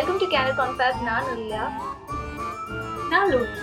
Welcome 0.00 0.20
to 0.20 0.26
canal 0.32 0.54
கான்ஃபாஸ் 0.58 1.00
நான் 1.06 1.26
இல்லையா 1.32 1.64
நான் 3.10 3.30
லோனி 3.32 3.56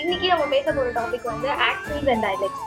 இன்னைக்கு 0.00 0.26
நம்ம 0.28 0.44
பேச 0.52 0.72
போற 0.72 0.88
டாபிக் 0.96 1.26
வந்து 1.28 1.48
ஆக்சன்ஸ் 1.66 2.08
அண்ட் 2.12 2.24
டைலெக்ட்ஸ் 2.24 2.64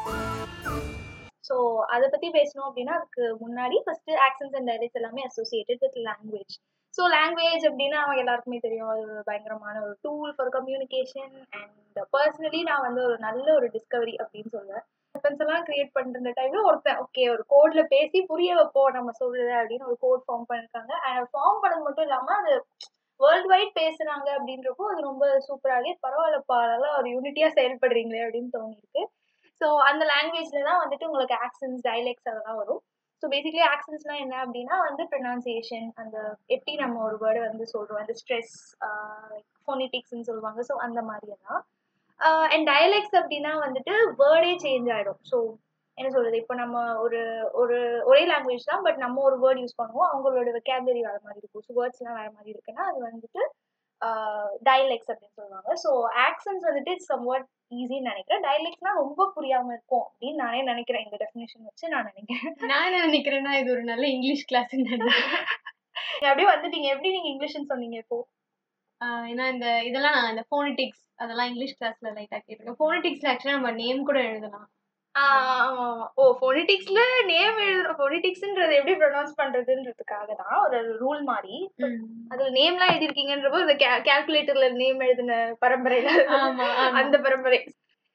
ஸோ 1.43 1.55
அதை 1.87 2.05
பத்தி 2.09 2.27
பேசணும் 2.33 2.67
அப்படின்னா 2.67 2.93
அதுக்கு 2.95 3.25
முன்னாடி 3.41 3.77
ஃபர்ஸ்ட் 3.85 4.11
ஆக்சன்ஸ் 4.27 4.55
அண்ட் 4.55 4.69
டைலெக்ட்ஸ் 4.69 4.99
எல்லாமே 5.01 5.23
associated 5.27 5.83
with 5.85 5.99
language 6.07 6.55
so 6.93 7.03
language 7.15 7.65
அப்படின்னா 7.69 7.97
அவங்க 8.03 8.23
எல்லாருக்குமே 8.23 8.59
தெரியும். 8.59 8.89
அது 8.89 9.03
ஒரு 9.07 9.23
பயங்கரமான 9.25 9.75
ஒரு 9.81 9.95
tool 10.01 10.33
for 10.37 10.53
communication 10.53 11.33
and 11.57 11.99
personally 12.13 12.61
நான் 12.63 12.85
வந்து 12.87 13.03
ஒரு 13.03 13.17
நல்ல 13.19 13.47
ஒரு 13.53 13.69
டிஸ்கவரி 13.75 14.15
அப்படின்னு 14.23 14.51
சொல்லுவேன் 14.53 14.85
வெப்பன்ஸ் 15.15 15.41
எல்லாம் 15.43 15.65
கிரியேட் 15.67 15.95
பண்ற 15.95 16.31
டைம்ல 16.39 16.59
ஒருத்தன் 16.69 16.99
ஓகே 17.03 17.23
ஒரு 17.33 17.43
கோட்ல 17.53 17.81
பேசி 17.93 18.19
புரிய 18.31 18.51
வைப்போம் 18.59 18.95
நம்ம 18.97 19.13
சொல்றது 19.21 19.53
அப்படின்னு 19.59 19.87
ஒரு 19.89 19.97
கோட் 20.05 20.25
ஃபார்ம் 20.25 20.47
பண்ணிருக்காங்க. 20.49 20.93
அண்ட் 21.07 21.29
ஃபார்ம் 21.33 21.61
பண்ணது 21.63 21.85
மட்டும் 21.87 22.05
இல்லாம 22.07 22.35
அது 22.41 22.53
வேர்ல்ட் 23.19 23.49
வைட் 23.51 23.71
பேசுறாங்க 23.79 24.27
அப்படின்றப்போ 24.35 24.83
அது 24.91 25.01
ரொம்ப 25.07 25.25
சூப்பராகவே 25.47 25.93
பரவாயில்லப்பா 26.05 26.57
அதெல்லாம் 26.65 26.97
ஒரு 26.99 27.07
யூனிட்டியா 27.15 27.47
செயல்படுறீங்களே 27.57 28.21
அப்படின்னு 28.25 28.53
தோணிருக்கு 28.53 29.01
ஸோ 29.61 29.69
அந்த 29.89 30.03
லாங்குவேஜ்ல 30.11 30.61
தான் 30.69 30.81
வந்துட்டு 30.83 31.07
உங்களுக்கு 31.09 31.35
ஆக்சன்ஸ் 31.47 31.81
டைலெக்ட்ஸ் 31.87 32.29
அதெல்லாம் 32.31 32.59
வரும். 32.61 32.81
ஸோ 33.23 33.27
பேசிக்கலி 33.33 33.65
ஆக்சன்ஸ்லாம் 33.73 34.21
என்ன 34.23 34.35
அப்படின்னா 34.43 34.75
வந்து 34.87 35.03
ப்ரொனவுன்சியேஷன் 35.11 35.87
அந்த 36.01 36.17
எப்படி 36.55 36.73
நம்ம 36.83 37.01
ஒரு 37.07 37.17
வேர்டு 37.23 37.41
வந்து 37.47 37.65
சொல்றோம் 37.73 38.01
அந்த 38.03 38.13
ஸ்ட்ரெஸ் 38.21 38.53
ஃபோனிட்டிக்ஸ்னு 39.63 40.27
சொல்லுவாங்க. 40.29 40.61
ஸோ 40.69 40.75
அந்த 40.85 41.01
மாதிரி 41.09 41.31
எல்லாம் 41.37 41.61
அண்ட் 42.53 42.65
டயலெக்ட்ஸ் 42.71 43.17
அப்படின்னா 43.21 43.51
வந்துட்டு 43.65 43.93
வேர்டே 44.21 44.53
சேஞ்ச் 44.65 44.89
ஆகிடும் 44.95 45.21
ஸோ 45.31 45.37
என்ன 45.97 46.09
சொல்றது? 46.15 46.37
இப்போ 46.41 46.55
நம்ம 46.61 46.81
ஒரு 47.05 47.21
ஒரு 47.61 47.77
ஒரே 48.09 48.21
லாங்குவேஜ் 48.31 48.69
தான் 48.71 48.83
பட் 48.85 48.99
நம்ம 49.03 49.21
ஒரு 49.29 49.37
வேர்ட் 49.43 49.61
யூஸ் 49.63 49.79
பண்ணுவோம். 49.81 50.09
அவங்களோட 50.11 50.51
வெக்காபுலரி 50.57 51.01
வேற 51.07 51.17
மாதிரி 51.25 51.41
இருக்கும். 51.41 51.65
ஸோ 51.67 51.73
வேர்ட்ஸ்லாம் 51.79 52.19
வேற 52.19 52.29
மாதிரி 52.35 52.53
இருக்குன்னா 52.55 52.83
அது 52.89 52.99
வந்துட்டு 53.07 53.41
டயலெக்ட்ஸ் 54.67 55.09
அப்படின்னு 55.11 55.37
சொல்லுவாங்க. 55.39 55.71
ஸோ 55.83 55.89
ஆக்சன்ஸ் 56.27 56.67
வந்துட்டு 56.67 56.93
இட்ஸ் 56.95 57.11
சம் 57.13 57.25
வாட் 57.29 57.47
ஈஸின்னு 57.79 58.09
நினைக்கிறேன். 58.11 58.43
டயலெக்ட்ஸ்னா 58.47 58.93
ரொம்ப 59.01 59.21
புரியாம 59.35 59.71
இருக்கும் 59.75 60.05
அப்படின்னு 60.07 60.41
நானே 60.43 60.61
நினைக்கிறேன். 60.71 61.05
இந்த 61.07 61.17
டெஃபினேஷன் 61.23 61.65
வச்சு 61.67 61.93
நான் 61.93 62.09
நினைக்கிறேன். 62.11 62.55
நான் 62.71 62.87
என்ன 62.89 63.01
நினைக்கிறேன்னா 63.09 63.53
இது 63.61 63.69
ஒரு 63.75 63.83
நல்ல 63.91 64.05
இங்கிலீஷ் 64.15 64.47
கிளாஸ் 64.51 64.73
அப்படியே 66.29 66.47
வந்துட்டீங்க. 66.53 66.87
எப்படி 66.93 67.09
நீங்க 67.15 67.29
இங்கிலீஷ்னு 67.33 67.71
சொன்னீங்க 67.73 67.97
இப்போ? 68.03 68.17
ஏன்னா 69.29 69.45
இந்த 69.53 69.67
இதெல்லாம் 69.83 70.15
நான் 70.15 70.33
இந்த 70.33 70.43
ஃபோனிட்டிக்ஸ் 70.49 71.03
அதெல்லாம் 71.17 71.49
இங்கிலீஷ் 71.49 71.77
கிளாஸ்ல 71.77 72.09
லைட்டா 72.15 72.37
கேட்டிருக்கேன். 72.39 72.79
ஃபோனிட்டிக்ஸ்ல 72.79 73.31
ஆக்சுவலா 73.31 73.57
நம்ம 73.57 73.71
நேம் 73.79 74.01
கூட 74.03 74.19
எழுதலாம். 74.25 74.67
ஓ 76.17 76.23
ஃபோனிட்டிக்ஸ்ல 76.39 76.99
நேம் 77.25 77.57
எழுதுற 77.63 77.93
ஃபோனிட்டிக்ஸ்ன்றது 77.97 78.73
எப்படி 78.75 78.93
ப்ரொனவுன்ஸ் 78.95 79.39
பண்றதுன்றதுக்காக 79.39 80.35
தான் 80.41 80.53
ஒரு 80.65 80.79
ரூல் 81.01 81.21
மாதிரி 81.23 81.55
அதுல 82.31 82.49
நேம்லாம் 82.57 82.91
எழுதிருக்கீங்கன்றப்போ 82.91 83.61
இந்த 83.61 83.75
கால்குலேட்டர்ல 84.07 84.69
நேம் 84.75 85.01
எழுதின 85.01 85.33
பரம்பரையில 85.61 86.11
ஆமா. 86.37 86.67
அந்த 87.01 87.15
பரம்பரை. 87.19 87.59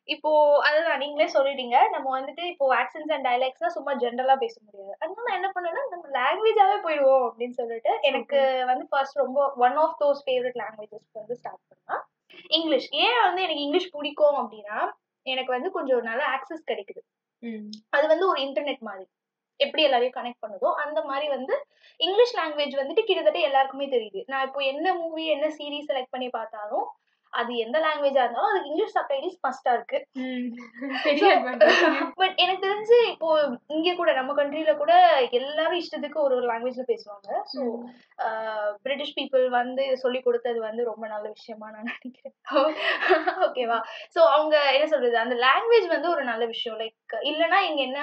இப்போ 0.08 0.30
அதுதான் 0.66 1.00
நீங்களே 1.02 1.26
சொல்லிட்டீங்க. 1.34 1.76
நம்ம 1.92 2.06
வந்துட்டு 2.16 2.42
இப்போ 2.52 2.64
ஆக்சன்ஸ் 2.80 3.12
அண்ட் 3.14 3.26
டைலாக்ஸ்னா 3.28 3.70
சும்மா 3.76 3.92
ஜென்ரலா 4.02 4.34
பேச 4.42 4.54
முடியாது. 4.64 4.92
அதனால 5.00 5.24
நான் 5.26 5.38
என்ன 5.38 5.50
பண்ணேன்னா 5.54 5.82
நம்ம 5.92 6.04
லாங்குவேஜாவே 6.18 6.76
போயிடுவோம் 6.86 7.24
அப்படின்னு 7.28 7.56
சொல்லிட்டு 7.60 7.92
எனக்கு 8.10 8.40
வந்து 8.70 8.84
ஃபர்ஸ்ட் 8.90 9.20
ரொம்ப 9.22 9.46
one 9.64 9.78
of 9.84 9.96
those 10.02 10.22
favourite 10.26 10.60
languages 10.62 11.20
வந்து 11.20 11.38
ஸ்டார்ட் 11.40 11.64
பண்ணா 11.70 11.96
இங்கிலீஷ் 12.58 12.88
ஏன் 13.04 13.20
வந்து 13.26 13.40
எனக்கு 13.44 13.64
இங்கிலீஷ் 13.66 13.92
பிடிக்கும் 13.96 14.38
அப்படின்னா 14.42 14.78
எனக்கு 15.26 15.50
வந்து 15.56 15.68
கொஞ்சம் 15.76 16.08
நல்ல 16.08 16.22
ஆக்சஸ் 16.36 16.68
கிடைக்குது. 16.70 17.02
அது 17.96 18.06
வந்து 18.12 18.26
ஒரு 18.30 18.38
இன்டர்நெட் 18.46 18.82
மாதிரி. 18.88 19.06
எப்படி 19.60 19.82
எல்லாரையும் 19.86 20.16
கனெக்ட் 20.16 20.42
பண்ணுதோ 20.44 20.68
அந்த 20.84 20.98
மாதிரி 21.08 21.26
வந்து 21.36 21.54
இங்கிலீஷ் 22.00 22.34
லாங்குவேஜ் 22.38 22.74
வந்துட்டு 22.80 23.02
கிட்டத்தட்ட 23.08 23.40
எல்லாருக்குமே 23.48 23.86
தெரியுது. 23.94 24.20
நான் 24.32 24.46
இப்போ 24.48 24.60
என்ன 24.72 24.86
மூவி 25.00 25.24
என்ன 25.34 25.48
சீரீஸ் 25.58 25.90
செலக்ட் 25.90 26.14
பண்ணி 26.14 26.28
பார்த்தாலும் 26.38 26.86
அது 27.34 27.52
எந்த 27.56 27.76
லாங்குவேஜா 27.84 28.22
இருந்தாலும் 28.22 28.50
அதுக்கு 28.50 28.70
இங்கிலீஷ் 28.70 28.96
சப்டைட்டில்ஸ் 28.96 29.38
மஸ்டா 29.46 29.72
இருக்கு. 29.76 29.98
பட் 32.20 32.34
எனக்கு 32.42 32.64
தெரிஞ்சு 32.66 32.98
இப்போ 33.10 33.28
இங்க 33.68 33.94
கூட 33.94 34.10
நம்ம 34.12 34.34
கண்ட்ரில 34.34 34.72
கூட 34.76 34.92
எல்லாரும் 35.38 35.80
இஷ்டத்துக்கு 35.82 36.18
ஒரு 36.24 36.36
ஒரு 36.38 36.46
லாங்குவேஜ்ல 36.50 36.84
பேசுவாங்க. 36.92 37.28
ஸோ 37.52 37.62
பிரிட்டிஷ் 38.82 39.16
பீப்புள் 39.18 39.44
வந்து 39.50 39.84
சொல்லி 39.96 40.20
கொடுத்தது 40.22 40.60
வந்து 40.60 40.84
ரொம்ப 40.84 41.04
நல்ல 41.06 41.26
விஷயமா 41.28 41.68
நான் 41.70 41.90
நினைக்கிறேன். 41.90 42.36
ஓகேவா 43.46 43.78
ஸோ 44.16 44.20
அவங்க 44.36 44.56
என்ன 44.76 44.86
சொல்றது? 44.86 45.16
அந்த 45.18 45.36
லாங்குவேஜ் 45.46 45.88
வந்து 45.94 46.10
ஒரு 46.10 46.24
நல்ல 46.24 46.44
விஷயம். 46.46 46.78
லைக் 46.78 47.18
இல்லைன்னா 47.30 47.60
இங்க 47.68 47.82
என்ன 47.82 48.00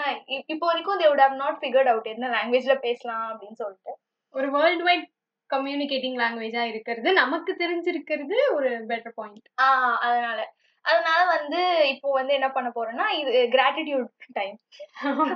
இப்போ 0.54 0.66
வரைக்கும் 0.66 1.02
they 1.02 1.10
would 1.12 1.24
have 1.26 1.36
not 1.36 1.60
figured 1.64 1.92
out 1.94 2.14
என்ன 2.16 2.32
லாங்குவேஜ்ல 2.38 2.76
பேசலாம் 2.80 3.26
அப்படின்னு 3.32 3.60
சொல்லிட்டு. 3.64 3.94
ஒரு 4.36 4.48
வேர்ல்ட் 4.52 4.84
வைட் 4.84 5.08
கம்யூனிகேட்டிங் 5.52 6.18
லாங்குவேஜா 6.22 6.64
இருக்கிறது 6.64 7.14
நமக்கு 7.14 7.54
தெரிஞ்சிருக்கிறது 7.60 8.38
ஒரு 8.54 8.72
பெட்டர் 8.88 9.16
பாயிண்ட் 9.16 9.48
ஆஹ் 9.62 9.98
அதனால. 10.00 10.40
அதனால 10.86 11.20
வந்து 11.26 11.60
இப்போ 11.86 12.12
வந்து 12.12 12.34
என்ன 12.34 12.48
பண்ண 12.52 12.70
போறேன்னா 12.70 13.06
இது 13.18 13.32
கிராட்டிடியூட் 13.52 14.08
டைம் 14.34 14.56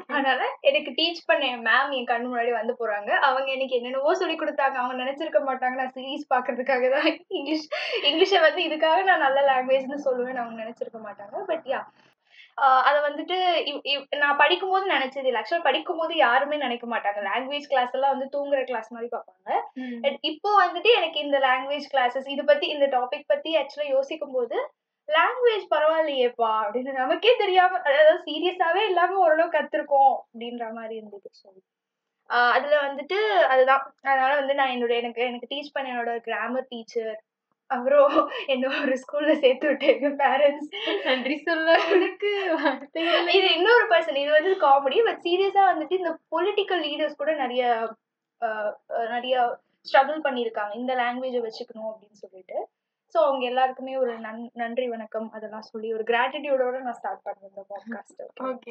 அதனால 0.08 0.40
எனக்கு 0.62 0.92
டீச் 0.92 1.20
பண்ண 1.26 1.50
மேம் 1.68 1.92
என் 1.92 2.08
கண்ணு 2.08 2.30
முன்னாடி 2.30 2.52
வந்து 2.52 2.74
போறாங்க. 2.80 3.12
அவங்க 3.20 3.52
எனக்கு 3.52 3.76
என்னென்னவோ 3.76 4.14
சொல்லி 4.14 4.36
கொடுத்தாங்க. 4.36 4.76
அவங்க 4.76 4.96
நினைச்சிருக்க 5.04 5.42
மாட்டாங்க. 5.46 5.76
நான் 5.76 5.96
சீரீஸ் 5.96 6.26
பாக்குறதுக்காக 6.34 6.90
தான். 6.90 7.08
இங்கிலீஷ் 7.30 7.68
இங்கிலீஷை 8.04 8.42
வந்து 8.42 8.64
இதுக்காக 8.64 9.04
நான் 9.04 9.26
நல்ல 9.28 9.42
லாங்குவேஜ்னு 9.52 10.06
சொல்லுவேன் 10.08 10.36
அவங்க 10.36 10.58
நினைச்சிருக்க 10.64 11.02
மாட்டாங்க. 11.02 11.46
பட் 11.46 11.66
யா 11.66 11.82
அதை 12.58 13.02
வந்துட்டு 13.02 13.38
இவ்- 13.70 13.82
இவ்- 13.84 14.16
நான் 14.16 14.38
படிக்கும்போது 14.38 14.92
நினைச்சது 14.92 15.26
இல்லை. 15.26 15.42
ஆக்சுவலாக 15.42 15.64
படிக்கும்போது 15.64 16.16
யாருமே 16.16 16.58
நினைக்க 16.58 16.88
மாட்டாங்க. 16.88 17.20
லாங்குவேஜ் 17.20 17.68
கிளாஸ் 17.68 17.92
எல்லாம் 17.92 18.18
வந்து 18.18 18.28
தூங்குற 18.30 18.64
கிளாஸ் 18.64 18.92
மாதிரி 18.92 19.12
பார்ப்பாங்க. 19.18 19.52
But 20.02 20.18
இப்போ 20.22 20.68
வந்துட்டு 20.68 20.96
எனக்கு 20.96 21.20
இந்த 21.20 21.40
லாங்குவேஜ் 21.40 21.86
கிளாஸஸ் 21.94 22.30
இது 22.30 22.46
பத்தி 22.46 22.68
இந்த 22.68 22.88
டாபிக் 22.88 23.24
பத்தி 23.28 23.56
ஆக்சுவலா 23.56 23.88
யோசிக்கும் 23.88 24.32
போது 24.32 24.70
லாங்குவேஜ் 25.08 25.74
பரவாயில்லையேப்பா 25.76 26.64
அப்படின்னு 26.64 26.92
நமக்கே 26.92 27.36
தெரியாம 27.38 27.78
அதாவது 27.78 28.22
சீரியஸாவே 28.26 28.86
இல்லாம 28.86 29.16
ஓரளவு 29.18 29.50
கத்துருக்கோம் 29.50 30.16
அப்படின்ற 30.34 30.72
மாதிரி 30.72 30.96
இருந்தது. 30.96 31.30
ஸோ 31.44 31.48
அதுல 32.30 32.82
வந்துட்டு 32.82 33.40
அதுதான். 33.40 33.96
அதனால 34.02 34.36
வந்து 34.36 34.54
நான் 34.54 34.70
என்னோட 34.70 34.96
எனக்கு 34.96 35.22
எனக்கு 35.22 35.56
டீச் 35.56 35.74
பண்ண 35.74 35.92
என்னோட 35.94 36.18
கிராமர் 36.18 36.66
டீச்சர் 36.70 37.24
அப்புறம் 37.72 38.16
என்ன 38.46 38.72
ஒரு 38.82 38.96
ஸ்கூல்ல 39.04 39.34
சேர்த்து 39.44 39.68
விட்டு 39.68 39.86
எங்க 39.94 40.10
பேரண்ட்ஸ் 40.24 40.70
நன்றி 41.06 41.36
சொல்ல 41.48 41.78
இல்லை. 41.94 42.10
இது 43.38 43.48
இன்னொரு 43.58 43.86
பர்சன் 43.92 44.22
இது 44.24 44.32
வந்து 44.32 44.54
காமெடி 44.66 45.00
பட் 45.08 45.24
சீரியஸா 45.28 45.64
வந்துட்டு 45.72 46.00
இந்த 46.02 46.12
பொலிட்டிக்கல் 46.36 46.84
லீடர்ஸ் 46.88 47.20
கூட 47.22 47.34
நிறைய 47.36 47.64
நிறைய 49.10 49.36
ஸ்ட்ரகிள் 49.88 50.26
பண்ணியிருக்காங்க. 50.26 50.74
இந்த 50.76 50.92
லாங்குவேஜை 50.96 51.42
வச்சுக்கணும் 51.46 51.90
அப்படின்னு 51.92 52.22
சொல்லிட்டு. 52.24 52.58
ஸோ 53.16 53.18
அவங்க 53.26 53.44
எல்லாருக்குமே 53.46 53.94
ஒரு 53.98 54.14
நன் 54.20 54.40
நன்றி 54.54 54.86
வணக்கம் 54.88 55.28
அதெல்லாம் 55.36 55.68
சொல்லி 55.72 55.90
ஒரு 55.94 56.04
கிராட்டிடியூடோட 56.04 56.78
நான் 56.80 56.98
ஸ்டார்ட் 57.00 57.22
பண்ணேன் 57.26 57.50
இந்த 57.52 57.62
பாட்காஸ்ட். 57.70 58.22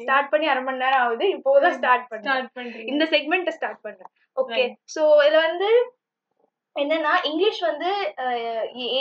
ஸ்டார்ட் 0.03 0.31
பண்ணி 0.33 0.47
அரை 0.47 0.63
மணி 0.63 0.83
நேரம் 0.83 1.03
ஆகுது 1.05 1.27
இப்போதான் 1.35 1.77
ஸ்டார்ட் 1.79 2.09
பண்ணேன் 2.11 2.49
இந்த 2.85 3.05
செக்மெண்ட்டை 3.13 3.53
ஸ்டார்ட் 3.57 3.81
பண்றேன் 3.81 4.11
ஓகே. 4.37 4.63
ஸோ 4.95 5.03
இதுல 5.27 5.41
வந்து 5.47 5.69
என்னன்னா 6.75 7.11
இங்கிலீஷ் 7.23 7.61
வந்து 7.61 7.89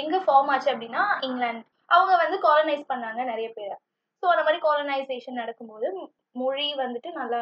எங்க 0.01 0.17
ஃபார்ம் 0.19 0.51
ஆச்சு 0.51 0.69
அப்படின்னா 0.73 1.05
இங்கிலாந்து. 1.21 1.65
அவங்க 1.87 2.13
வந்து 2.17 2.37
காலனைஸ் 2.39 2.85
பண்ணாங்க 2.93 3.21
நிறைய 3.25 3.49
பேரை. 3.49 3.77
ஸோ 4.23 4.27
அந்த 4.27 4.43
மாதிரி 4.43 4.61
காலனைசேஷன் 4.63 5.41
நடக்கும்போது 5.43 5.89
மொழி 6.33 6.75
வந்துட்டு 6.75 7.11
நல்லா 7.13 7.41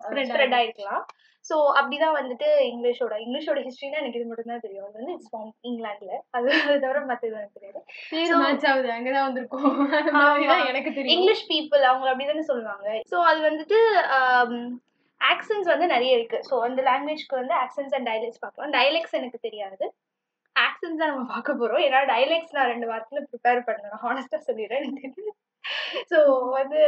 ஸ்ப்ரெட் 0.00 0.54
ஆயிருக்கலாம். 0.54 1.02
ஸோ 1.44 1.54
அப்படிதான் 1.78 2.16
வந்துட்டு 2.18 2.46
இங்கிலீஷோட 2.64 3.14
இங்கிலீஷோட 3.18 3.58
ஹிஸ்ட்ரினா 3.58 3.98
எனக்கு 3.98 4.18
இது 4.18 4.28
மட்டும் 4.28 4.52
தான் 4.52 4.60
தெரியும். 4.60 4.86
அது 4.86 4.98
வந்து 4.98 5.12
இட்ஸ் 5.12 5.32
ஃபார்ம் 5.32 5.52
இங்கிலாந்துல 5.62 6.12
அது 6.30 6.46
தவிர 6.84 7.00
மற்றது 7.00 7.34
எனக்கு 7.34 7.58
தெரியாது. 7.58 7.80
அங்கதான் 8.92 9.26
வந்திருக்கோம். 9.28 9.76
எனக்கு 10.64 10.92
தெரியும். 10.92 11.14
இங்கிலீஷ் 11.16 11.46
பீப்புள் 11.48 11.82
அவங்க 11.82 12.08
அப்படிதானே 12.10 12.44
சொல்லுவாங்க. 12.44 12.88
ஸோ 13.12 13.18
அது 13.22 13.40
வந்துட்டு 13.50 13.80
ஆக்சன்ஸ் 15.30 15.68
வந்து 15.72 15.86
நிறைய 15.94 16.18
இருக்கு. 16.18 16.38
ஸோ 16.48 16.54
அந்த 16.68 16.80
லாங்குவேஜ்க்கு 16.88 17.40
வந்து 17.40 17.54
ஆக்சன்ஸ் 17.62 17.94
அண்ட் 17.96 18.08
டைலெக்ட்ஸ் 18.10 18.42
பார்க்கலாம். 18.44 18.74
டைலெக்ட்ஸ் 18.78 19.18
எனக்கு 19.20 19.40
தெரியாது. 19.46 19.84
ஆக்சன்ஸ் 20.56 21.00
தான் 21.00 21.12
நம்ம 21.12 21.26
பார்க்க 21.34 21.60
போறோம். 21.60 21.82
ஏன்னா 21.86 22.00
டைலெக்ட்ஸ் 22.14 22.56
நான் 22.56 22.72
ரெண்டு 22.72 22.88
வாரத்துல 22.90 23.22
ப்ரிப்பேர் 23.30 23.66
பண்ணேன் 23.68 24.02
ஹானஸ்டா 24.06 24.40
சொல்லிடுறேன் 24.48 24.86
எனக்கு 24.88 25.22
ஸோ 26.12 26.18
வந்து 26.58 26.80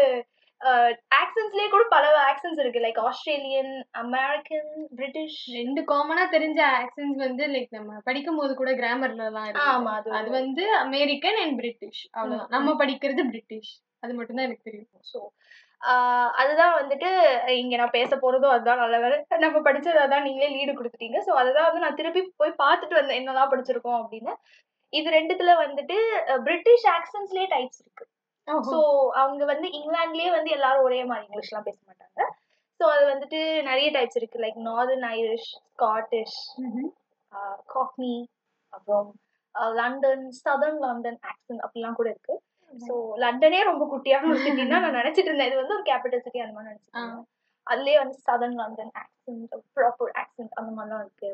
ஆக்சன்ஸ்லேயே 1.18 1.68
கூட 1.72 1.84
பல 1.94 2.04
ஆக்சன்ஸ் 2.28 2.60
இருக்கு. 2.62 2.82
லைக் 2.84 3.00
ஆஸ்திரேலியன் 3.08 3.72
அமெரிக்கன் 4.02 4.70
பிரிட்டிஷ் 4.98 5.40
ரெண்டு 5.56 5.80
காமனா 5.90 6.24
தெரிஞ்ச 6.34 6.60
ஆக்சன்ஸ் 6.78 7.18
வந்து 7.24 7.44
லைக் 7.54 7.76
நம்ம 7.78 7.98
படிக்கும் 8.08 8.38
போது 8.40 8.52
கூட 8.60 8.72
கிராமர்ல 8.80 9.26
எல்லாம் 9.30 9.60
ஆமா, 9.72 9.92
அது 10.00 10.14
அது 10.20 10.30
வந்து 10.40 10.64
அமெரிக்கன் 10.84 11.40
அண்ட் 11.42 11.58
பிரிட்டிஷ் 11.60 12.02
அவ்வளவுதான். 12.16 12.52
நம்ம 12.56 12.74
படிக்கிறது 12.82 13.24
பிரிட்டிஷ் 13.32 13.72
அது 14.04 14.14
மட்டும் 14.18 14.38
தான் 14.38 14.48
எனக்கு 14.48 14.68
தெரியும். 14.70 14.90
ஸோ 15.12 15.20
அதுதான் 16.40 16.76
வந்துட்டு 16.78 17.08
இங்க 17.62 17.74
நான் 17.76 17.96
பேச 17.96 18.12
போறதும் 18.16 18.52
அதுதான் 18.54 18.82
நல்ல 18.84 18.96
வேலை. 18.98 19.16
நம்ம 19.44 19.58
படிச்சது 19.66 19.98
அதான் 20.04 20.26
நீங்களே 20.26 20.50
லீடு 20.54 20.72
கொடுத்துட்டீங்க. 20.78 21.18
ஸோ 21.26 21.32
அதுதான் 21.40 21.66
வந்து 21.68 21.82
நான் 21.84 21.98
திருப்பி 22.00 22.22
போய் 22.42 22.60
பார்த்துட்டு 22.64 22.98
வந்தேன். 22.98 23.18
என்னெல்லாம் 23.20 23.52
படிச்சிருக்கோம் 23.52 24.00
அப்படின்னு. 24.02 24.32
இது 24.92 25.08
ரெண்டுத்துல 25.10 25.52
வந்துட்டு 25.64 25.96
பிரிட்டிஷ் 26.46 26.86
ஆக்சன்ஸ்லயே 26.96 27.46
டைப்ஸ் 27.54 27.80
இருக்கு. 27.82 28.04
ஸோ 28.70 28.78
அவங்க 29.20 29.44
வந்து 29.44 29.68
இங்கிலாந்துலயே 29.78 30.30
வந்து 30.36 30.50
எல்லாரும் 30.56 30.86
ஒரே 30.88 31.00
மாதிரி 31.04 31.26
இங்கிலீஷ்லாம் 31.26 31.66
பேச 31.68 31.78
மாட்டாங்க. 31.88 32.20
ஸோ 32.80 32.84
அது 32.94 33.04
வந்துட்டு 33.12 33.38
நிறைய 33.70 33.88
டைப்ஸ் 33.90 34.18
இருக்கு. 34.20 34.42
Like 34.44 34.58
northern 34.70 35.06
Irish 35.14 35.50
Scottish 35.70 36.38
cockney 37.74 38.16
அப்புறம் 38.72 39.08
லண்டன் 39.80 40.26
சதர்ன் 40.44 40.80
லண்டன் 40.86 41.20
ஆக்சன் 41.30 41.60
அப்படிலாம் 41.64 41.98
கூட 42.00 42.08
இருக்கு. 42.14 42.34
ஸோ 42.84 42.94
லண்டனே 43.22 43.60
ரொம்ப 43.70 43.84
குட்டியான 43.92 44.28
ஒரு 44.32 44.40
சிட்டின்னா 44.46 44.78
நான் 44.84 44.98
நினைச்சிட்டு 45.00 45.30
இருந்தேன். 45.30 45.50
இது 45.50 45.60
வந்து 45.62 45.76
ஒரு 45.78 45.84
கேபிட்டல் 45.90 46.24
சிட்டி 46.24 46.42
அந்த 46.44 46.54
மாதிரி 46.56 46.70
நினைச்சிட்டு 46.70 46.98
இருந்தேன். 46.98 47.26
அதுலயே 47.66 47.98
வந்து 48.02 48.16
southern 48.26 48.58
London 48.60 48.92
accent 49.02 49.54
proper 49.76 50.12
accent 50.22 50.52
அந்த 50.60 50.70
மாதிரிலாம் 50.76 51.04
இருக்கு. 51.04 51.30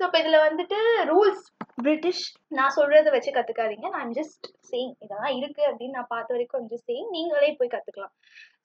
ஸோ 0.00 0.02
இப்போ 0.06 0.18
இதுல 0.22 0.38
வந்துட்டு 0.46 0.78
ரூல்ஸ் 1.10 1.44
பிரிட்டிஷ் 1.82 2.24
நான் 2.58 2.74
சொல்றதை 2.78 3.10
வச்சு 3.14 3.30
கத்துக்காதீங்க. 3.36 3.88
நான் 3.96 4.10
ஜஸ்ட் 4.18 4.46
சேயிங் 4.70 4.94
இதெல்லாம் 5.04 5.36
இருக்கு 5.40 5.62
அப்படின்னு 5.70 5.96
நான் 5.98 6.12
பார்த்த 6.14 6.34
வரைக்கும் 6.34 6.68
ஜஸ்ட் 6.72 6.88
சேயிங் 6.90 7.10
நீங்களே 7.16 7.50
போய் 7.60 7.74
கத்துக்கலாம். 7.74 8.14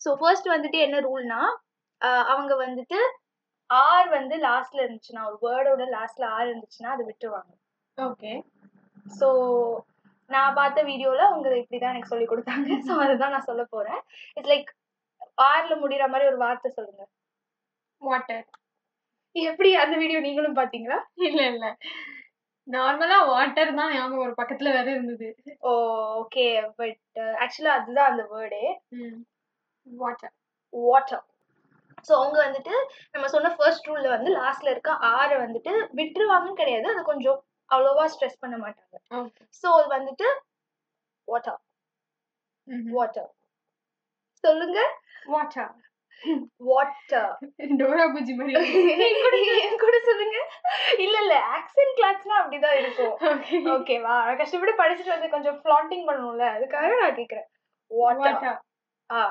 ஸோ 0.03 0.11
ஃபர்ஸ்ட் 0.21 0.49
வந்துட்டு 0.55 0.79
என்ன 0.87 0.99
ரூல்னா 1.07 1.41
அவங்க 2.33 2.53
வந்துட்டு 2.65 2.99
ஆர் 3.69 4.07
வந்து 4.17 4.35
லாஸ்ட்ல 4.47 4.79
இருந்துச்சுன்னா 4.83 5.23
ஒரு 5.29 5.37
வேர்டோட 5.45 5.85
லாஸ்ட்ல 5.95 6.25
ஆர் 6.35 6.47
இருந்துச்சுன்னா 6.49 6.91
அதை 6.95 7.03
விட்டுருவாங்க. 7.09 7.51
ஓகே 7.97 8.31
ஸோ 9.19 9.27
நான் 10.29 10.57
பார்த்த 10.59 10.79
வீடியோல 10.89 11.21
அவங்க 11.29 11.49
இப்படிதான் 11.61 11.93
எனக்கு 11.93 12.11
சொல்லி 12.11 12.27
கொடுத்தாங்க. 12.27 12.67
ஸோ 12.87 12.93
அதுதான் 13.05 13.33
நான் 13.35 13.49
சொல்ல 13.49 13.63
போறேன். 13.73 14.01
இட்ஸ் 14.37 14.51
லைக் 14.53 14.69
ஆர்ல 15.49 15.73
முடிகிற 15.81 16.05
மாதிரி 16.11 16.29
ஒரு 16.31 16.39
வார்த்தை 16.45 16.69
சொல்லுங்க. 16.77 17.03
வாட்டர் 18.01 18.45
எப்படி 19.35 19.69
அந்த 19.83 19.95
வீடியோ 19.97 20.19
நீங்களும் 20.27 20.59
பாத்தீங்களா 20.59 20.97
இல்ல 21.27 21.41
இல்ல. 21.53 21.65
நார்மலா 22.67 23.17
வாட்டர் 23.31 23.71
தான் 23.79 23.93
ஞாபகம் 23.95 24.23
ஒரு 24.25 24.33
பக்கத்துல 24.39 24.71
வேற 24.75 24.87
இருந்தது. 24.95 25.27
ஓ 25.61 25.71
ஓகே 26.21 26.45
பட் 26.79 26.99
ஆக்சுவலா 27.43 27.75
அதுதான் 27.79 28.09
அந்த 28.11 28.23
வேர்டே 28.33 28.63
வாட்டர் 29.87 30.33
வாட்டர் 30.73 31.23
ஸோ 32.07 32.11
அவங்க 32.19 32.37
வந்துட்டு 32.43 32.73
நம்ம 33.13 33.25
சொன்ன 33.27 33.51
ஃபர்ஸ்ட் 33.55 33.87
ரூல்ல 33.89 34.09
வந்து 34.15 34.29
லாஸ்ட்ல 34.37 34.73
இருக்க 34.73 34.91
ஆரை 35.13 35.37
வந்துட்டு 35.37 35.71
விட்டுருவாங்கன்னு 35.99 36.59
கிடையாது. 36.61 36.87
அது 36.93 37.01
கொஞ்சம் 37.03 37.39
அவ்வளோவா 37.71 38.05
ஸ்ட்ரெஸ் 38.13 38.41
பண்ண 38.43 38.55
மாட்டாங்க. 38.57 38.95
ஸோ 39.63 39.67
அது 39.77 39.89
வந்துட்டு 39.97 40.27
வாட்டர் 41.27 41.59
வாட்டர் 42.93 43.29
சொல்லுங்க. 44.43 44.79
வாட்டர் 45.27 45.71
வாட்டர் 46.61 47.29
டோரா 47.79 48.05
புஜி 48.13 48.33
மாதிரி. 48.35 48.53
என் 49.63 49.81
கூட 49.83 49.95
சொல்லுங்க. 50.07 50.37
இல்ல 50.97 51.15
இல்ல 51.23 51.35
ஆக்சென்ட் 51.57 51.93
கிளாஸ்னா 51.97 52.35
அப்படிதான் 52.41 52.77
இருக்கும். 52.79 53.13
ஓகே 53.29 53.59
ஓகேவா 53.73 54.15
கஷ்டப்பட்டு 54.41 54.73
படிச்சுட்டு 54.81 55.15
வந்து 55.15 55.29
கொஞ்சம் 55.29 55.59
ஃபிளாண்டிங் 55.61 56.05
பண்ணணும்ல 56.09 56.47
அதுக்காக 56.55 56.91
நான் 57.01 57.19
கேக்குறேன். 57.21 57.47
வாட்டர் 57.91 58.59
ஆ 59.09 59.21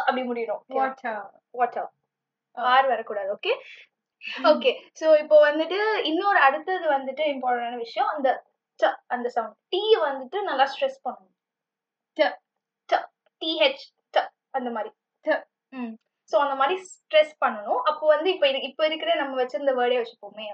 அப்படி 0.00 0.22
முடியணும். 0.22 0.62
வாட்டர் 0.70 1.22
வாட்டர் 1.54 1.88
ஆர் 2.56 2.86
வரக்கூடாது 2.86 3.30
ஓகே 3.32 3.52
ஓகே 4.50 4.70
சோ 5.00 5.06
இப்போ 5.22 5.36
வந்துட்டு 5.48 5.78
இன்னொரு 6.10 6.38
அடுத்தது 6.38 6.86
வந்துட்டு 6.94 7.24
இம்பார்ட்டன்டான 7.34 7.78
விஷயம் 7.78 8.10
அந்த 8.14 8.28
ட 8.80 8.86
அந்த 9.08 9.26
சவுண்ட் 9.36 9.56
டி 9.72 9.82
வந்துட்டு 10.06 10.38
நல்லா 10.42 10.64
ஸ்ட்ரெஸ் 10.72 10.98
பண்ணணும். 11.06 11.34
ட 12.18 12.28
ட 12.90 12.94
டிஹெச் 13.42 13.84
ட 14.14 14.18
அந்த 14.50 14.70
மாதிரி. 14.70 14.90
ட. 15.26 15.36
ம். 15.72 15.92
ஸோ 16.30 16.36
அந்த 16.44 16.54
மாதிரி 16.54 16.76
ஸ்ட்ரெஸ் 16.90 17.34
பண்ணணும். 17.44 17.82
அப்போ 17.90 18.04
வந்து 18.14 18.28
இப்போ 18.34 18.46
இது 18.50 18.60
இப்போ 18.70 18.84
இருக்கிற 18.86 19.10
நம்ம 19.14 19.36
வச்சிருந்த 19.42 19.74
வேர்டே 19.80 19.98
வச்சுப்போமே 20.00 20.46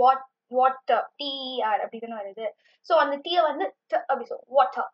வாட் 0.00 0.24
வாட்டர் 0.52 1.04
டிஆர் 1.18 1.82
அப்படி 1.84 2.00
தானே 2.00 2.18
வருது. 2.20 2.46
ஸோ 2.88 2.92
அந்த 3.02 3.16
டீயை 3.24 3.42
வந்து 3.50 3.66
ட 3.90 4.04
அப்படி 4.08 4.26
சொல் 4.30 4.46
வாட்டர் 4.58 4.88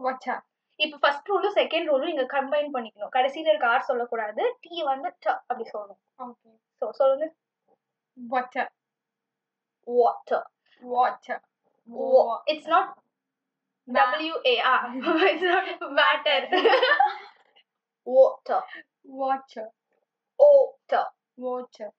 வாட்டர் 0.00 0.42
இப்போ 0.80 0.96
ஃபர்ஸ்ட் 1.02 1.28
ரூலும் 1.30 1.56
செகண்ட் 1.58 1.88
ரூலும் 1.90 2.12
இங்க 2.12 2.24
கம்பைன் 2.36 2.70
பண்ணிக்கணும். 2.76 3.12
கடைசியில 3.16 3.50
இருக்க 3.52 3.66
ஆர் 3.68 3.88
சொல்லக்கூடாது. 3.90 4.42
டீ 4.62 4.74
வந்து 4.92 5.08
ட 5.24 5.28
அப்படி 5.48 5.66
சொல்லணும். 5.70 6.00
ஓகே 6.20 6.50
ஸோ 6.82 6.86
சொல்லுங்க. 7.00 7.26
Water 8.18 8.70
water 9.88 10.46
water 10.82 11.42
it's 12.46 12.70
not 12.74 12.92
W 13.88 14.34
A 14.46 14.54
R 14.72 14.86
it's 15.32 15.48
not 15.50 15.70
water 16.00 16.46
water 18.06 18.64
water 19.18 19.70
otter 20.38 21.10
water 21.38 21.92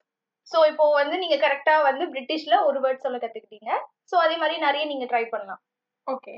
so 0.48 0.58
இப்போ 0.68 0.86
வந்து 0.92 1.16
நீங்க 1.18 1.38
கரெக்டா 1.46 1.76
வந்து 1.84 2.06
பிரிட்டிஷ்ல 2.06 2.56
ஒரு 2.66 2.80
வேர்ட் 2.80 3.06
சொல்ல 3.06 3.18
கத்துக்கிட்டீங்க. 3.18 3.72
ஸோ 4.06 4.16
அதே 4.16 4.36
மாதிரி 4.38 4.58
நிறைய 4.60 4.84
நீங்க 4.86 5.06
ட்ரை 5.06 5.24
பண்ணலாம். 5.30 5.62
ஓகே 6.08 6.36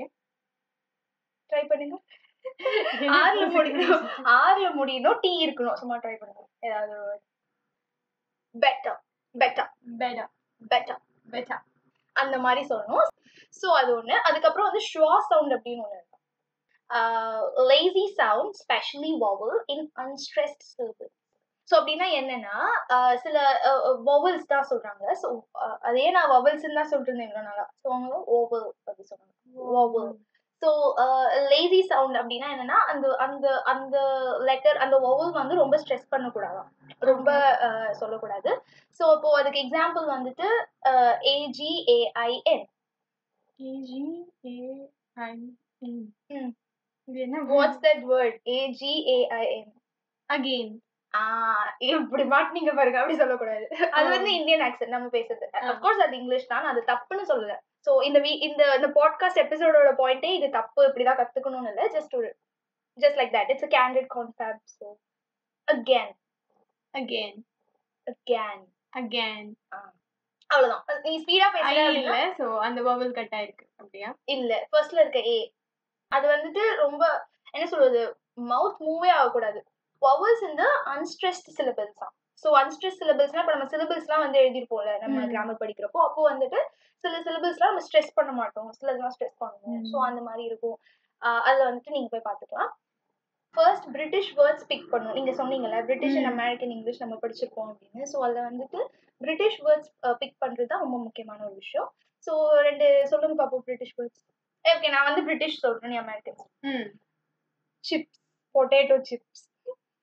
ட்ரை 1.50 1.62
பண்ணுங்க. 1.66 1.98
ஆர்ல 3.20 3.44
முடியணும். 3.54 4.04
ஆர்ல 4.36 4.66
முடியணும். 4.74 5.18
டீ 5.20 5.30
இருக்கணும். 5.46 5.76
சும்மா 5.76 5.96
ட்ரை 5.96 6.14
பண்ணுங்க. 6.16 6.42
ஏதாவது 6.62 6.96
better 8.54 8.98
better 9.34 9.70
better 10.02 10.30
better 10.72 11.00
better 11.34 11.62
அந்த 12.16 12.36
மாதிரி 12.44 12.62
சொல்லணும். 12.70 13.08
ஸோ 13.60 13.66
அது 13.80 13.90
ஒன்று 13.98 14.16
அதுக்கப்புறம் 14.28 14.68
வந்து 14.68 14.82
ஷுவா 14.90 15.16
சவுண்ட் 15.30 15.54
அப்படின்னு 15.56 15.84
ஒன்று 15.86 15.98
இருக்கும். 16.00 16.24
Lazy 17.70 18.04
sound 18.20 18.56
specially 18.62 19.12
vowel 19.24 19.56
in 19.74 19.86
unstressed 20.04 20.64
syllable 20.72 21.10
so 21.70 21.74
அப்படின்னா 21.78 22.06
என்னன்னா 22.18 22.56
சில 23.24 23.38
வவல்ஸ் 24.10 24.50
தான் 24.52 24.68
சொல்றாங்க. 24.70 25.04
ஸோ 25.22 25.28
அதே 25.88 26.06
நான் 26.16 26.32
வவல்ஸ்ன்னு 26.34 26.78
தான் 26.80 26.90
சொல்லிட்டு 26.92 27.12
இருந்தேன் 27.12 27.28
இவ்வளோ 27.30 27.44
நாளா. 27.48 27.66
ஸோ 27.82 27.86
அவங்க 27.94 28.16
ஓவல் 28.38 28.68
அப்படி 28.88 29.06
சொன்னாங்க 29.10 29.34
வவல் 29.74 30.12
ஸோ 30.62 30.70
லேசி 31.50 31.80
சவுண்ட் 31.82 32.18
அப்படின்னா 32.20 32.48
என்னன்னா 32.54 32.78
அந்த 32.90 33.06
அந்த 33.16 33.46
அந்த 33.64 33.96
லெட்டர் 34.40 34.76
அந்த 34.76 34.96
வவல் 34.98 35.32
வந்து 35.32 35.54
ரொம்ப 35.54 35.76
ஸ்ட்ரெஸ் 35.78 36.10
பண்ணக்கூடாதாம் 36.10 36.70
ரொம்ப 37.02 37.28
சொல்லக்கூடாது. 37.92 38.50
ஸோ 39.00 39.04
இப்போ 39.14 39.30
அதுக்கு 39.38 39.62
எக்ஸாம்பிள் 39.64 40.06
வந்துட்டு 40.14 40.48
ஏஜிஏஐஎன் 41.34 42.66
ஏஜி 43.58 44.02
ஏ 44.48 44.58
ஐ 45.22 45.34
என் 45.82 46.04
ம். 46.36 46.52
இது 47.08 47.18
என்ன? 47.20 47.38
What's 47.50 47.82
that 47.84 48.04
word 48.06 48.36
A G A I N 48.56 49.70
again 50.30 50.74
ah 51.14 51.20
இப்படி 51.90 52.24
மாட்டினீங்க 52.32 52.72
பாருங்க 52.78 52.98
அப்படி 53.00 53.18
சொல்லக்கூடாது. 53.20 53.64
அது 53.96 54.08
வந்து 54.14 54.30
இந்தியன் 54.38 54.64
ஆக்சென்ட் 54.66 54.94
நம்ம 54.96 55.08
பேசுறது. 55.14 55.46
அப்கோர்ஸ் 55.70 56.02
அது 56.06 56.14
இங்கிலீஷ் 56.20 56.50
தான் 56.52 56.68
அது 56.70 56.80
தப்புன்னு 56.90 57.24
சொல்லல. 57.30 57.54
சோ 57.86 57.90
இந்த 58.08 58.18
வீ 58.24 58.32
இந்த 58.48 58.62
இந்த 58.78 58.88
பாட்காஸ்ட் 58.98 59.42
எபிசோடோட 59.44 59.90
பாயிண்டே 60.00 60.30
இது 60.38 60.48
தப்பு 60.58 60.80
இப்படிதான் 60.88 61.20
கத்துக்கணும்னு 61.20 61.72
இல்ல 61.72 61.84
ஜஸ்ட் 61.96 62.16
ஒரு 62.20 62.30
just 62.98 63.18
like 63.20 63.34
that 63.36 63.50
it's 63.52 63.66
a 63.68 63.72
candid 63.76 64.06
concept 64.16 64.62
so 64.78 64.86
again. 65.68 66.10
Again 66.94 67.38
again. 68.06 68.60
Again 68.92 69.50
அவ்வளவுதான். 70.50 70.84
நீ 71.06 71.14
ஸ்பீடா 71.24 71.48
பேசுற 71.54 71.80
இல்ல 71.96 72.12
சோ 72.38 72.46
அந்த 72.66 72.78
வவல் 72.82 73.16
கட் 73.18 73.34
ஆயிருக்கு 73.38 73.66
அப்படியா? 73.80 74.10
இல்ல 74.34 74.52
ஃபர்ஸ்ட்ல 74.70 75.02
இருக்க 75.02 75.20
ஏ 75.32 75.40
அது 76.12 76.26
வந்துட்டு 76.34 76.62
ரொம்ப 76.84 77.02
என்ன 77.54 77.66
சொல்றது 77.66 78.00
மவுத் 78.52 78.80
மூவே 78.86 79.10
ஆகக்கூடாது. 79.18 79.60
வவல்ஸ் 80.02 80.42
இந்த 80.48 80.64
அன்ஸ்ட்ரெஸ்ட் 80.92 81.48
சிலபிள்ஸ் 81.56 82.00
தான் 82.02 82.12
ஸோ 82.44 82.48
அன்ஸ்ட்ரெஸ் 82.58 82.98
சிலபிள்ஸ்னா 83.00 83.40
இப்போ 83.42 83.54
நம்ம 83.54 83.68
சிலபிள்ஸ்லாம் 83.72 84.24
வந்து 84.24 84.38
எழுதிருப்போம்ல 84.42 84.92
நம்ம. 85.04 85.22
கிராமர் 85.32 85.60
படிக்கிறப்போ 85.62 86.00
அப்போ 86.04 86.22
வந்துட்டு 86.28 86.58
சில 87.04 87.14
சிலபிள்ஸ்லாம் 87.24 87.70
நம்ம 87.72 87.84
ஸ்ட்ரெஸ் 87.86 88.12
பண்ண 88.18 88.30
மாட்டோம். 88.32 88.68
சிலதெல்லாம் 88.76 89.14
ஸ்ட்ரெஸ் 89.14 89.38
பண்ணுவோம். 89.40 89.80
ஸோ 89.90 89.96
அந்த 90.08 90.20
மாதிரி 90.20 90.44
இருக்கும். 90.44 90.76
அதுல 91.46 91.64
வந்துட்டு 91.68 91.94
நீங்க 91.96 92.08
போய் 92.08 92.26
பார்த்துக்கலாம். 92.28 92.70
ஃபர்ஸ்ட் 93.56 93.86
பிரிட்டிஷ் 93.94 94.30
வேர்ட்ஸ் 94.38 94.66
பிக் 94.70 94.88
பண்ணும். 94.90 95.14
நீங்க 95.14 95.32
சொன்னீங்கல்ல 95.32 95.78
பிரிட்டிஷ் 95.84 96.16
அண்ட். 96.18 96.30
அமெரிக்கன் 96.32 96.72
இங்கிலீஷ் 96.76 97.02
நம்ம 97.04 97.18
படிச்சிருப்போம் 97.22 97.70
அப்படின்னு. 97.70 98.08
ஸோ 98.12 98.18
அதுல 98.24 98.42
வந்துட்டு 98.48 98.80
பிரிட்டிஷ் 99.20 99.58
வேர்ட்ஸ் 99.66 99.90
பிக் 100.22 100.38
பண்றது 100.42 100.70
தான் 100.72 100.84
ரொம்ப 100.84 100.98
முக்கியமான 100.98 101.40
ஒரு 101.44 101.56
விஷயம். 101.56 101.88
ஸோ 102.26 102.32
ரெண்டு 102.60 102.86
சொல்லுங்க 103.06 103.36
பாப்போம் 103.42 103.64
பிரிட்டிஷ் 103.66 103.94
வேர்ட்ஸ் 103.98 104.22
ஓகே 104.64 104.88
நான் 104.88 105.08
வந்து 105.08 105.22
பிரிட்டிஷ் 105.22 105.60
சொல்றேன் 105.60 105.92
நீ 105.92 105.98
அமெரிக்கன் 105.98 106.38
ம். 106.70 106.88
சிப்ஸ் 107.84 108.18
பொட்டேட்டோ 108.54 108.96
சிப்ஸ் 109.10 109.44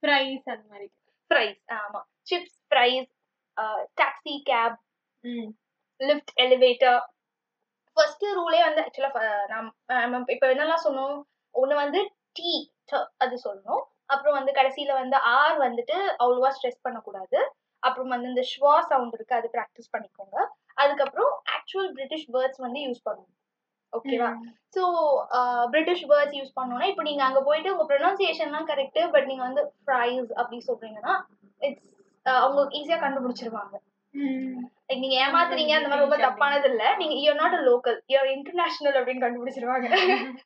ஃப்ரைஸ் 0.06 0.46
அந்த 0.54 0.66
மாதிரி. 0.72 0.88
ஃப்ரைஸ் 1.32 1.62
ஆமா. 1.82 2.02
Chips 2.30 2.58
fries 2.70 3.10
taxi 4.02 4.36
cab 4.52 4.78
lift 6.00 6.32
elevator 6.44 7.00
first 7.98 8.26
ரூலே 8.38 8.60
வந்து 8.68 8.82
ஆக்சுவலா 8.86 9.60
நம்ம 10.04 10.24
இப்போ 10.34 10.48
என்னெல்லாம் 10.54 10.86
சொன்னோம்? 10.88 11.16
ஒன்று 11.56 11.76
வந்து 11.76 12.00
டீ 12.38 12.52
அது 13.24 13.36
சொல்லணும். 13.46 13.84
அப்புறம் 14.14 14.38
வந்து 14.38 14.52
கடைசியில 14.52 14.92
வந்து 14.94 15.18
ஆர் 15.38 15.58
வந்துட்டு 15.60 15.96
அவ்வளோவா 16.24 16.50
ஸ்ட்ரெஸ் 16.58 16.84
பண்ணக்கூடாது. 16.86 17.40
அப்புறம் 17.84 18.12
வந்து 18.14 18.28
இந்த 18.28 18.44
ஷ்வா 18.52 18.74
சவுண்ட் 18.90 19.16
இருக்கு 19.18 19.36
அது 19.36 19.48
ப்ராக்டிஸ் 19.56 19.92
பண்ணிக்கோங்க. 19.94 20.38
அதுக்கப்புறம் 20.74 21.32
ஆக்சுவல் 21.56 21.90
பிரிட்டிஷ் 21.94 22.28
வேர்ட்ஸ் 22.36 22.62
வந்து 22.66 22.80
யூஸ் 22.88 23.06
பண்ணணும். 23.08 23.32
ஓகேவா 23.96 24.30
ஸோ 24.76 24.84
பிரிட்டிஷ் 25.72 26.06
வேர்ட்ஸ் 26.12 26.38
யூஸ் 26.40 26.56
பண்ணோம்னா 26.60 26.88
இப்போ 26.92 27.04
நீங்க 27.04 27.24
அங்க 27.24 27.42
போயிட்டு 27.42 27.74
உங்க 27.74 27.86
ப்ரொனன்சியேஷன்லாம் 27.92 28.70
கரெக்ட் 28.72 29.02
பட் 29.14 29.28
நீங்க 29.32 29.44
வந்து 29.44 29.64
ஃப்ரைஸ் 29.76 30.32
அப்படி 30.40 30.58
சொல்றீங்கன்னா 30.70 31.14
இட்ஸ் 31.62 31.92
அவங்க 32.26 32.62
ஈஸியா 32.80 32.98
கண்டுபிடிச்சிருவாங்க. 33.04 33.76
Like 34.90 35.00
நீங்க 35.02 35.16
ஏமாத்துறீங்க 35.24 35.74
அந்த 35.76 35.90
மாதிரி 35.90 36.06
ரொம்ப 36.06 36.18
தப்பானது 36.18 36.68
இல்ல 36.72 36.84
நீங்க 36.98 37.16
you're 37.22 37.40
not 37.40 37.56
a 37.58 37.62
local 37.70 37.98
you're 38.14 38.30
international 38.36 38.98
அப்படின்னு 39.00 39.24
கண்டுபிடிச்சிருவாங்க. 39.26 39.88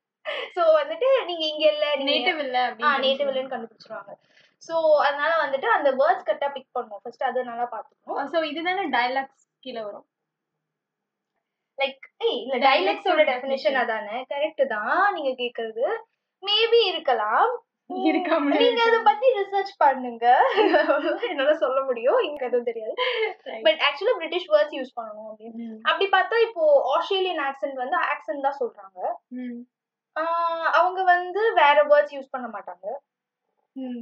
சோ 0.55 0.61
வந்துட்டு 0.79 1.07
நீங்க 1.27 1.43
இங்க 1.51 1.65
இல்ல 1.73 1.85
நேட்டிவ் 2.09 2.39
இல்ல 2.45 2.57
ஆ 2.87 2.91
நேட்டிவ் 3.05 3.29
இல்லன்னு 3.29 3.53
கண்டுபிடிச்சிருவாங்க. 3.53 4.11
சோ 4.69 4.75
அதனால 5.07 5.31
வந்துட்டு 5.43 5.67
அந்த 5.77 5.89
வேர்ட்ஸ் 5.91 6.27
கரெக்டா 6.27 6.49
பிக் 6.55 6.75
பண்ணுவோம். 6.77 7.01
ஃபர்ஸ்ட் 7.03 7.27
அது 7.29 7.49
நல்லா 7.51 7.65
பாத்துக்கணும் 7.73 8.31
சோ 8.33 8.39
இதுதானே 8.51 8.85
டயலாக்ஸ் 8.95 9.45
கீழ 9.63 9.77
வரும்? 9.87 10.05
லைக் 11.79 12.05
இல்ல 12.27 12.57
டைலெக்ட்ஸோட 12.67 13.23
டெஃபினேஷன். 13.31 13.73
அதானே? 13.73 14.25
கரெக்ட் 14.33 14.65
தான் 14.67 15.13
நீங்க 15.13 15.31
கேக்குறது. 15.43 15.85
மேபி 16.43 16.79
இருக்கலாம். 16.91 17.51
இருக்காமலே 18.09 18.57
நீங்க 18.57 18.81
அதை. 18.83 18.99
பத்தி 19.03 19.27
ரிசர்ச் 19.37 19.71
பண்ணுங்க. 19.77 20.25
என்னால 21.29 21.53
சொல்ல 21.53 21.83
முடியும். 21.83 22.19
இங்க 22.19 22.45
எதுவும் 22.45 22.63
தெரியாது. 22.63 22.93
பட் 23.63 23.79
ஆக்சுவலா 23.87 24.15
பிரிட்டிஷ் 24.15 24.49
வேர்ட்ஸ் 24.49 24.77
யூஸ் 24.79 24.95
பண்ணணும் 24.99 25.29
அப்படின்னு. 25.29 25.67
அப்படி 25.81 26.07
பார்த்தா 26.09 26.47
இப்போ 26.47 26.63
ஆஸ்திரேலியன் 26.95 27.43
ஆக்சென்ட் 27.43 27.73
வந்து 27.73 27.97
ஆக்சென்ட் 28.13 28.45
தான் 28.47 28.59
சொல்றாங்க. 28.59 28.99
அவங்க 30.71 31.03
வந்து 31.03 31.53
வேற 31.53 31.85
வேர்ட்ஸ் 31.85 32.15
யூஸ் 32.15 32.33
பண்ண 32.35 32.47
மாட்டாங்க. 32.47 32.87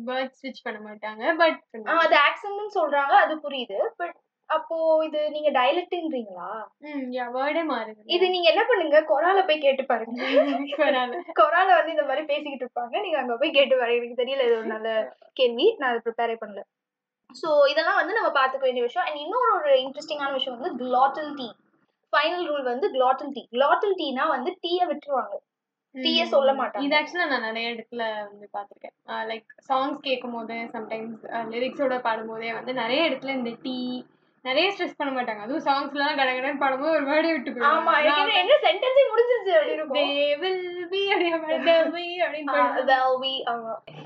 Word 0.05 0.29
switch 0.41 0.59
பண்ண 0.63 0.79
மாட்டாங்க. 0.89 1.35
பட் 1.37 1.59
அது 1.85 2.15
ஆக்சென்ட்னு 2.27 2.77
சொல்றாங்க. 2.77 3.13
அது 3.23 3.33
புரியுது. 3.35 3.79
பட் 3.97 4.17
அப்போ 4.49 4.75
இது 5.05 5.19
நீங்க 5.29 5.49
டைலக்ட்ன்றீங்களா 5.51 6.49
ம் 6.81 7.05
யா 7.15 7.25
வேர்டே 7.33 7.63
மாறுது. 7.71 8.01
இது 8.07 8.25
நீங்க 8.29 8.47
என்ன 8.49 8.63
பண்ணுங்க? 8.67 8.99
கொரால 9.03 9.39
போய் 9.45 9.63
கேட்டு 9.65 9.83
பாருங்க. 9.85 10.17
வராது 10.83 11.17
கொரால 11.33 11.69
வந்து 11.77 11.93
இந்த 11.95 12.05
மாதிரி 12.09 12.23
பேசிக்கிட்டு 12.25 12.65
இருப்பாங்க. 12.65 12.95
நீங்க 13.01 13.17
அங்க 13.17 13.35
போய் 13.37 13.55
கேட்டு 13.57 13.77
பாருங்க. 13.77 13.99
எனக்கு 13.99 14.21
தெரியல 14.21 14.45
இது 14.47 14.55
ஒரு 14.57 14.69
நல்ல 14.75 14.89
கேள்வி. 15.33 15.67
நான் 15.79 15.91
அதை 15.91 16.01
ப்ரிப்பேரே 16.05 16.37
பண்ணல. 16.43 16.63
ஸோ 17.35 17.49
இதெல்லாம் 17.69 17.99
வந்து 18.01 18.13
நம்ம 18.13 18.29
பார்த்துக்க 18.31 18.67
வேண்டிய 18.67 18.83
விஷயம். 18.83 19.07
அண்ட் 19.07 19.23
இன்னொரு 19.25 19.51
ஒரு 19.57 19.71
இன்ட்ரெஸ்டிங்கான 19.85 20.33
விஷயம் 20.33 20.57
வந்து 20.57 20.71
glottal 20.83 21.29
டீ 21.39 21.47
ஃபைனல் 22.13 22.47
ரூல் 22.47 22.63
வந்து 22.63 22.87
glottal 22.89 23.29
டீ 23.33 23.43
glottal 23.57 23.93
டீனா 24.01 24.25
வந்து 24.27 24.51
டீயை 24.63 24.85
விட்டுருவாங்க. 24.87 25.35
டீயே 25.95 26.25
சொல்ல 26.33 26.51
மாட்டாங்க. 26.53 26.85
இது 26.85 26.95
ஆக்சுவலா 26.97 27.27
நான் 27.27 27.47
நிறைய 27.49 27.67
இடத்துல 27.73 28.03
வந்து 28.29 28.47
பார்த்திருக்கேன். 28.53 28.95
லைக் 29.29 29.47
சாங்ஸ் 29.69 29.99
கேட்கும் 29.99 30.35
போது 30.35 30.55
சம்டைம்ஸ் 30.75 31.23
லிரிக்ஸோட 31.53 31.95
பாடும்போதே 31.99 32.51
வந்து 32.53 32.73
நிறைய 32.73 33.09
இடத்துல 33.09 33.35
இந்த 33.39 33.53
டீ 33.63 33.75
நிறைய 34.45 34.67
ஸ்ட்ரெஸ் 34.73 34.97
பண்ண 34.97 35.11
மாட்டாங்க. 35.11 35.41
அதுவும் 35.45 35.63
சாங்ஸ்லாம் 35.65 36.19
கடகடன்னு 36.19 36.61
பாடும்போது 36.61 36.95
ஒரு 36.97 37.05
வேர்டே 37.09 37.31
விட்டு 37.33 37.51
ஆமா 37.69 37.93
எனக்கு 38.01 38.35
என்ன- 38.41 38.59
சென்டென்ஸே 38.65 39.03
முடிஞ்சிருச்சு 39.09 39.53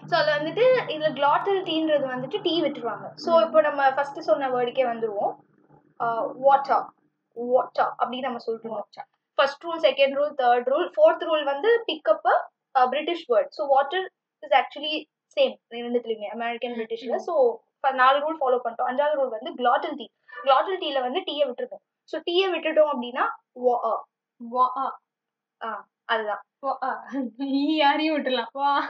ஸோ 0.03 0.15
அதுல 0.19 0.31
வந்துட்டு 0.37 0.63
இதுல 0.93 1.09
glottal 1.19 1.57
டீன்றது 1.69 2.05
வந்துட்டு 2.13 2.39
டீ 2.41 2.53
விட்டுருவாங்க. 2.63 3.07
ஸோ 3.25 3.31
இப்போ 3.45 3.61
நம்ம 3.67 3.89
ஃபர்ஸ்ட் 3.91 4.19
சொன்ன 4.29 4.49
வேர்டுக்கே 4.49 4.85
வந்துருவோம். 4.89 5.33
வாட்டர் 6.45 6.85
வாட்டர் 7.37 7.91
அப்படின்னு 7.99 8.27
நம்ம 8.27 8.41
சொல்றோம். 8.45 8.85
First 9.37 9.65
rule 9.65 9.81
second 9.85 10.15
rule 10.19 10.33
third 10.41 10.69
rule 10.73 10.89
fourth 10.95 11.25
rule 11.29 11.43
வந்து 11.45 11.69
pickup 11.89 12.27
British 12.89 13.25
word 13.31 13.51
so 13.57 13.63
water 13.67 14.05
is 14.43 14.55
actually 14.61 14.93
same 15.37 15.53
ரெண்டுத்துலயுமே. 15.77 16.29
American 16.37 16.75
பிரிட்டிஷ்ல 16.77 17.17
ஸோ 17.27 17.35
நாலு 17.99 18.17
ரூல் 18.19 18.39
ஃபாலோ 18.41 18.57
பண்ணிட்டோம். 18.63 18.89
அஞ்சாவது 18.89 19.19
ரூல் 19.19 19.35
வந்து 19.37 19.51
glottal 19.61 19.93
டீ 19.99 20.07
glottal 20.43 20.77
டீல 20.79 21.01
வந்து 21.01 21.19
டீயை 21.19 21.47
விட்டுருக்கோம். 21.47 21.83
ஸோ 22.11 22.21
டீயை 22.31 22.49
விட்டுட்டோம் 22.51 22.89
அப்படின்னா 22.93 23.27
வா 24.37 24.71
ஆ, 24.77 24.99
ஆ, 25.63 25.85
அதுதான். 26.05 26.41
யாரையும் 27.75 28.17
விட்டுலாம் 28.17 28.47
வா. 28.51 28.87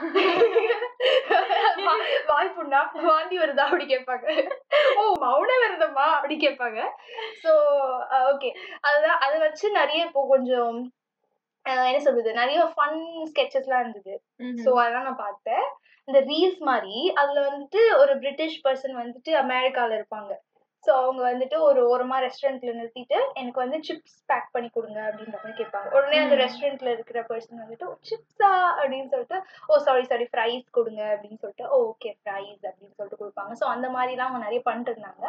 வா- 1.76 2.24
வாய் 2.26 2.52
புண்ணா? 2.56 3.02
வாந்தி 3.02 3.38
வருதா? 3.38 3.60
அப்படி 3.60 3.84
கேட்பாங்க. 3.84 4.54
ஓ 4.96 5.14
மௌன 5.20 5.48
விரதமா? 5.62 6.04
அப்படி 6.16 6.36
கேட்பாங்க. 6.36 6.88
ஸோ 7.42 7.50
ஓகே 8.10 8.50
அதுதான் 8.80 9.18
அதை 9.18 9.38
வச்சு 9.38 9.70
நிறைய 9.70 10.04
இப்போ 10.04 10.26
கொஞ்சம் 10.28 10.92
என்ன 11.62 11.98
சொல்றது? 11.98 12.32
நிறைய 12.32 12.72
ஃபன் 12.76 12.98
ஸ்கெச்சஸ்லாம் 13.34 13.80
இருந்தது. 13.80 14.22
ஸோ 14.64 14.78
அதெல்லாம் 14.78 15.02
நான் 15.02 15.16
பார்த்தேன். 15.16 15.64
இந்த 16.04 16.20
ரீல்ஸ் 16.20 16.58
மாதிரி 16.58 17.12
அதுல 17.12 17.48
வந்துட்டு 17.48 17.98
ஒரு 17.98 18.18
பிரிட்டிஷ் 18.18 18.64
பர்சன் 18.66 18.96
வந்துட்டு 18.96 19.30
அமெரிக்கால 19.30 20.02
இருப்பாங்க. 20.02 20.32
ஸோ 20.84 20.90
அவங்க 20.98 21.22
வந்துட்டு 21.26 21.56
ஒரு 21.60 21.80
ஓரமா 21.88 22.16
ரெஸ்டாரண்ட்ல 22.22 22.72
நிறுத்திட்டு 22.74 23.18
எனக்கு 23.34 23.58
வந்து 23.60 23.78
சிப்ஸ் 23.82 24.16
பேக் 24.26 24.48
பண்ணி 24.52 24.68
கொடுங்க 24.68 24.98
அப்படின்ற 25.02 25.36
மாதிரி 25.36 25.58
கேட்பாங்க. 25.58 25.88
உடனே 25.92 26.16
அந்த. 26.18 26.36
ரெஸ்டாரண்ட்ல 26.42 26.92
இருக்கிற 26.92 27.18
பர்சன் 27.22 27.60
வந்துட்டு 27.60 27.86
சிப்ஸா 28.08 28.50
அப்படின்னு 28.76 29.08
சொல்லிட்டு 29.08 29.38
ஓ 29.68 29.78
சாரி 29.78 30.04
சாரி 30.04 30.26
ஃப்ரைஸ் 30.30 30.66
கொடுங்க 30.70 31.02
அப்படின்னு 31.12 31.40
சொல்லிட்டு 31.40 31.66
ஓகே 31.80 32.10
ஃப்ரைஸ் 32.18 32.62
அப்படின்னு 32.64 32.96
சொல்லிட்டு 32.96 33.20
கொடுப்பாங்க. 33.22 33.52
ஸோ 33.60 33.66
அந்த 33.68 33.88
மாதிரிலாம் 33.88 34.28
அவங்க 34.28 34.44
நிறைய 34.44 34.62
பண்ணிட்டு 34.62 34.92
இருந்தாங்க 34.92 35.24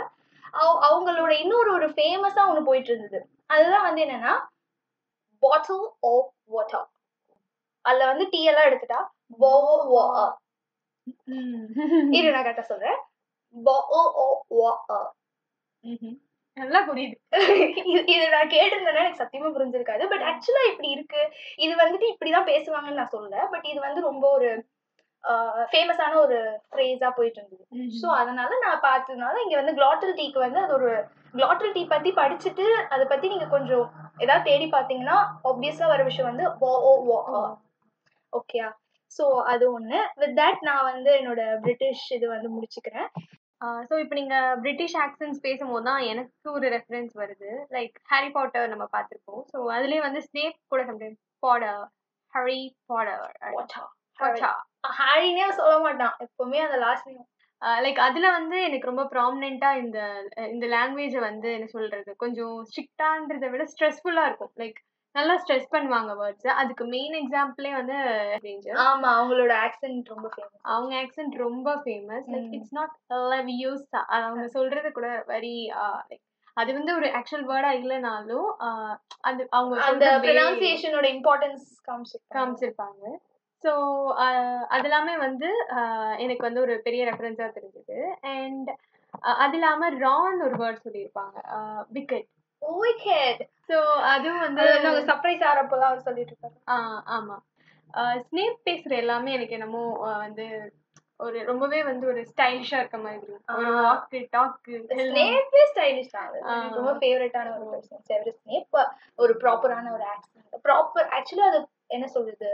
அவ- 0.54 0.80
அவங்களோட 0.88 1.32
இன்னொரு 1.40 1.70
ஒரு 1.74 1.88
ஃபேமஸா 1.92 2.42
ஒன்று 2.48 2.64
போயிட்டு 2.64 2.92
இருந்தது 2.92 3.20
அதுதான் 3.50 3.84
வந்து 3.84 4.04
என்னன்னா 4.04 4.34
பாட்டில் 5.44 5.86
ஆஃப் 6.10 6.28
வாட்டர் 6.48 6.88
அதுல 7.86 8.06
வந்து 8.06 8.26
டீ 8.30 8.42
எல்லாம் 8.46 8.68
எடுத்துட்டா 8.70 9.00
இரு 12.14 12.30
நான் 12.32 12.46
கரெக்டா 12.46 12.66
சொல்றேன். 12.66 13.00
நல்லா 16.58 16.80
புரியுது. 16.88 17.16
இது 18.14 18.26
நான் 18.34 18.52
கேட்டிருந்தேன்னா 18.54 19.04
எனக்கு 19.04 19.22
சத்தியமா 19.22 19.50
புரிஞ்சிருக்காது. 19.56 20.04
பட் 20.12 20.26
ஆக்சுவலா 20.32 20.64
இப்படி 20.72 20.90
இருக்கு. 20.96 21.22
இது 21.58 21.74
வந்துட்டு 21.82 22.08
இப்படிதான் 22.12 22.50
பேசுவாங்கன்னு 22.52 23.02
நான் 23.02 23.16
சொல்லல. 23.16 23.38
பட் 23.54 23.66
இது 23.72 23.80
வந்து 23.88 24.02
ரொம்ப 24.02 24.26
ஒரு 24.38 24.50
ஃபேமஸான 25.72 26.14
ஒரு 26.24 26.38
ஃப்ரேஸா 26.70 27.10
போயிட்டு 27.18 27.40
இருந்தது. 27.42 27.64
ஸோ 28.00 28.08
அதனால 28.22 28.52
நான் 28.66 28.86
பார்த்ததுனால 28.88 29.36
இங்க 29.44 29.56
வந்து 29.62 29.76
glottal 29.80 30.12
டீக்கு 30.20 30.40
வந்து 30.40 30.60
அது 30.60 30.74
ஒரு 30.74 30.90
glottal 31.36 31.70
டீ 31.76 31.84
பத்தி 31.94 32.12
படிச்சுட்டு 32.22 32.66
அதை 32.90 33.06
பத்தி 33.06 33.28
நீங்க 33.28 33.48
கொஞ்சம் 33.48 33.86
ஏதாவது 34.20 34.48
தேடி 34.50 34.68
பார்த்தீங்கன்னா 34.74 35.18
ஆப்வியஸா 35.52 35.88
வர 35.94 36.02
விஷயம் 36.04 36.30
வந்து 36.32 36.48
bo 36.62 36.72
o 36.90 36.94
wa 37.10 37.22
ஓகேயா 38.34 38.68
ஸோ 39.12 39.24
அது 39.54 39.66
ஒண்ணு. 39.78 40.00
வித் 40.22 40.38
தட் 40.40 40.62
நான் 40.62 40.88
வந்து 40.92 41.12
என்னோட 41.20 41.42
பிரிட்டிஷ் 41.66 42.06
இது 42.12 42.28
வந்து 42.28 42.50
முடிச்சுக்கிறேன். 42.50 43.10
ஸோ 43.90 43.94
இப்போ 44.04 44.16
நீங்க 44.20 44.36
பிரிட்டிஷ் 44.64 44.96
ஆக்சன்ஸ் 45.04 45.38
பேசும்போது 45.48 45.86
தான் 45.90 46.02
எனக்கு 46.12 46.48
ஒரு 46.58 46.68
ரெஃபரன்ஸ் 46.76 47.14
வருது. 47.22 47.52
லைக் 47.76 47.96
ஹாரி 48.12 48.30
பாட்டர் 48.38 48.72
நம்ம 48.74 48.86
பார்த்திருப்போம். 48.96 49.44
ஸோ 49.52 49.58
அதுலயே 49.76 50.02
வந்து 50.08 50.22
ஸ்னேப் 50.30 50.58
கூட 50.74 50.84
சம்டைம்ஸ் 50.90 51.22
பாடர் 51.46 51.84
ஹரி 52.34 52.62
பாடர் 52.92 53.24
ஹாரினே 55.00 55.46
சொல்ல 55.60 55.76
மாட்டான். 55.86 56.16
எப்பவுமே 56.26 56.60
அந்த 56.66 56.78
லாஸ்ட் 56.86 57.08
நேம் 57.10 57.30
லைக் 57.84 58.00
அதுல 58.06 58.28
வந்து 58.38 58.58
எனக்கு 58.68 58.90
ரொம்ப 58.90 59.04
ப்ராமினெண்டா 59.14 59.70
இந்த 59.84 60.00
இந்த 60.54 60.66
லாங்குவேஜை 60.74 61.20
வந்து 61.28 61.50
என்ன 61.58 61.68
சொல்றது? 61.76 62.12
கொஞ்சம் 62.24 62.56
ஸ்ட்ரிக்டான்றதை 62.70 63.50
விட 63.54 63.66
ஸ்ட்ரெஸ்ஃபுல்லா 63.74 64.26
இருக்கும். 64.30 64.54
லைக் 64.62 64.80
நல்லா 65.16 65.34
ஸ்ட்ரெஸ் 65.38 65.74
பண்ணுவாங்க 65.74 66.12
வேர்ட்ஸ் 66.20 66.48
அதுக்கு 66.60 66.84
மெயின் 66.94 67.16
எக்ஸாம்பிளே 67.22 67.72
வந்து 67.80 67.98
ஆமா 68.86 69.10
அவங்களோட 69.18 69.54
ஆக்சென்ட் 69.66 70.12
ரொம்ப 70.14 70.28
ஃபேமஸ் 70.36 70.64
அவங்க 70.74 70.94
ஆக்சென்ட் 71.02 71.36
ரொம்ப 71.46 71.76
famous 71.84 72.30
like. 72.34 72.54
It's 72.58 72.76
not 72.80 72.96
love 73.34 73.50
use 73.64 73.86
அவங்க 74.20 74.46
சொல்றது 74.58 74.92
கூட 74.92 75.10
வெரி 75.28 75.56
லைக் 76.12 76.24
அது 76.58 76.72
வந்து 76.74 76.92
ஒரு 76.96 77.08
ஆக்சுவல் 77.20 77.46
வேர்டா 77.52 77.70
இல்லைனாலும் 77.82 78.50
அந்த 79.22 79.42
அவங்க 79.50 79.76
அந்த 79.90 80.08
ப்ரொனன்சியேஷனோட 80.26 81.08
இம்பார்ட்டன்ஸ் 81.18 81.68
காமிச்சிருப்பாங்க. 82.36 83.04
ஸோ 83.64 83.72
அது 84.74 84.86
எல்லாமே 84.90 85.14
வந்து 85.18 85.50
எனக்கு 86.18 86.44
வந்து 86.48 86.64
ஒரு 86.66 86.74
பெரிய 86.88 87.02
ரெஃபரன்ஸா 87.10 87.48
தெரிஞ்சது. 87.58 87.98
அண்ட் 88.36 88.70
அது 89.44 89.58
இல்லாம 89.58 89.90
ரான் 90.06 90.46
ஒரு 90.48 90.56
வேர்ட் 90.64 90.86
சொல்லியிருப்பாங்க. 90.86 91.38
விக்கெட் 91.98 92.30
ஓகேட் 92.62 93.44
ஸோ 93.70 93.78
அதுவும் 94.12 94.40
வந்து 94.40 94.62
அது 94.64 94.72
வந்து 94.74 94.90
அவங்க 94.90 95.04
சர்ப்ரைஸ் 95.10 95.44
ஆறப்போலாம் 95.50 95.92
அவர் 95.92 96.08
சொல்லிட்டு 96.08 96.52
ஆஹ் 96.76 97.02
ஆமா. 97.16 97.38
ஸ்னேப் 98.24 98.58
பேசுற 98.66 98.94
எல்லாமே 98.98 99.34
எனக்கு 99.34 99.58
என்னமோ 99.58 99.82
வந்து 100.20 100.46
ஒரு 101.20 101.40
ரொம்பவே 101.44 101.80
வந்து 101.84 102.06
ஒரு 102.08 102.22
ஸ்டைலிஷா 102.30 102.78
இருக்க 102.80 102.98
மாதிரி. 102.98 103.28
ஒரு. 103.28 103.42
வாக்கு 103.80 104.20
டாக்கு 104.32 104.74
ஸ்னேப்பே 105.04 105.62
ஸ்டைலிஷ் 105.72 106.14
தான். 106.16 106.30
ரொம்ப 106.78 106.94
ஃபேவரட்டான 106.94 107.52
ஒரு 107.56 107.66
பர்சன் 107.72 108.06
செவரு 108.10 108.32
ஸ்னேப் 108.40 108.78
ஒரு 109.20 109.34
ப்ராப்பரான 109.42 109.92
ஒரு 109.94 110.06
ஆக்சன் 110.14 110.62
ப்ராப்பர் 110.66 111.08
ஆக்சுவலா 111.18 111.50
அது 111.52 111.60
என்ன 111.88 112.08
சொல்றது? 112.08 112.50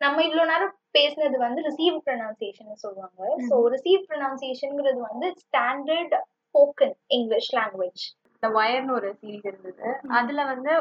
நம்ம 0.00 0.22
இவ்வளோ 0.26 0.44
நேரம் 0.44 0.74
பேசினது 0.94 1.38
வந்து 1.38 1.60
ரிசீவ் 1.66 1.96
ப்ரொனன்சியேஷன் 2.06 2.82
சொல்லுவாங்க. 2.84 3.20
ஸோ 3.48 3.54
ரிசீவ் 3.74 4.02
ப்ரொனன்சியேஷன்ங்கிறது 4.08 5.00
வந்து 5.10 5.26
ஸ்டாண்டர்ட் 5.42 6.14
ஸ்போக்கன் 6.44 6.96
இங்கிலீஷ் 7.08 7.50
லாங்குவேஜ் 7.56 8.04
இந்த 8.42 8.48
வயர்னு 8.56 8.92
ஒரு 8.98 9.08
சீரிஸ் 9.18 9.48
இருந்தது. 9.48 9.88
அதுல 10.18 10.44
வந்து 10.50 10.72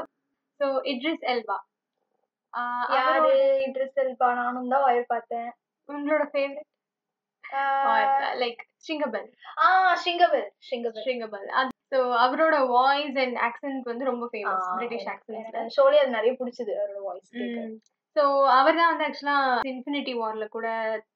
ஸோ 0.60 0.68
இட்ரிஸ் 0.92 1.26
எல்வா. 1.34 1.58
யாரு? 2.98 3.32
இட்ரிஸ் 3.66 4.00
எல்பா 4.04 4.28
நானும் 4.38 4.72
தான் 4.74 4.86
வயர் 4.86 5.12
பார்த்தேன். 5.12 5.50
உங்களோட 5.90 6.24
ஃபேவரட் 6.32 6.68
லைக் 8.42 8.62
ஸ்ரிங்கபல் 8.84 9.28
ஆ 9.58 9.68
ஷிங்கபல் 10.04 10.48
ஷிங்கபல் 10.68 11.04
ஸ்ரிங்கபல் 11.06 11.48
அது 11.60 11.72
ஸோ 11.94 12.00
அவரோட 12.24 12.56
வாய்ஸ் 12.74 13.18
அண்ட் 13.24 13.38
ஆக்சென்ட் 13.48 13.88
வந்து 13.92 14.04
ரொம்ப 14.10 14.26
ஃபேமஸ் 14.32 14.68
பிரிட்டிஷ் 14.76 15.08
ஆக்சென்ட் 15.14 15.58
ஷோலே 15.78 16.02
அது 16.04 16.18
நிறைய 16.18 16.34
பிடிச்சது 16.42 16.74
அவரோட 16.82 17.02
வாய்ஸ் 17.08 17.32
ஸோ 18.16 18.24
அவர் 18.58 18.80
தான் 18.80 18.92
வந்து 18.92 19.08
ஆக்சுவலா 19.08 19.38
இன்ஃபினிட்டி 19.72 20.14
வார்ல 20.22 20.46
கூட 20.50 20.68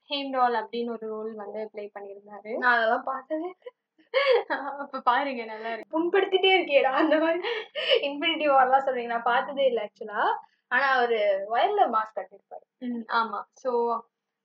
ஹேம்டால் 0.09 0.57
அப்படின்னு 0.61 0.93
ஒரு 0.95 1.05
ரோல் 1.13 1.31
வந்து 1.35 1.61
ப்ளே 1.71 1.85
பண்ணியிருந்தாரு. 1.95 2.51
நான் 2.61 2.75
அதெல்லாம் 2.75 3.07
பார்த்ததே 3.11 3.51
அப்ப 4.81 5.01
பாருங்க 5.03 5.43
நல்லா 5.45 5.69
இருக்கு. 5.71 5.93
புண்படுத்திட்டே 5.93 6.51
இருக்கேடா 6.55 6.91
அந்த 7.01 7.15
மாதிரி. 7.19 7.41
இன்ஃபினிட்டி 8.07 8.47
வார்லாம் 8.51 8.85
சொல்றீங்க 8.85 9.11
நான் 9.11 9.29
பார்த்ததே 9.29 9.65
இல்லை 9.65 9.83
ஆக்சுவலா 9.85 10.23
ஆனா 10.71 10.87
அவரு 10.95 11.19
வயல்ல 11.49 11.81
மாஸ்க் 11.93 12.17
கட்டிருப்பாரு 12.17 12.65
ஆமா. 13.17 13.39
ஸோ 13.63 13.71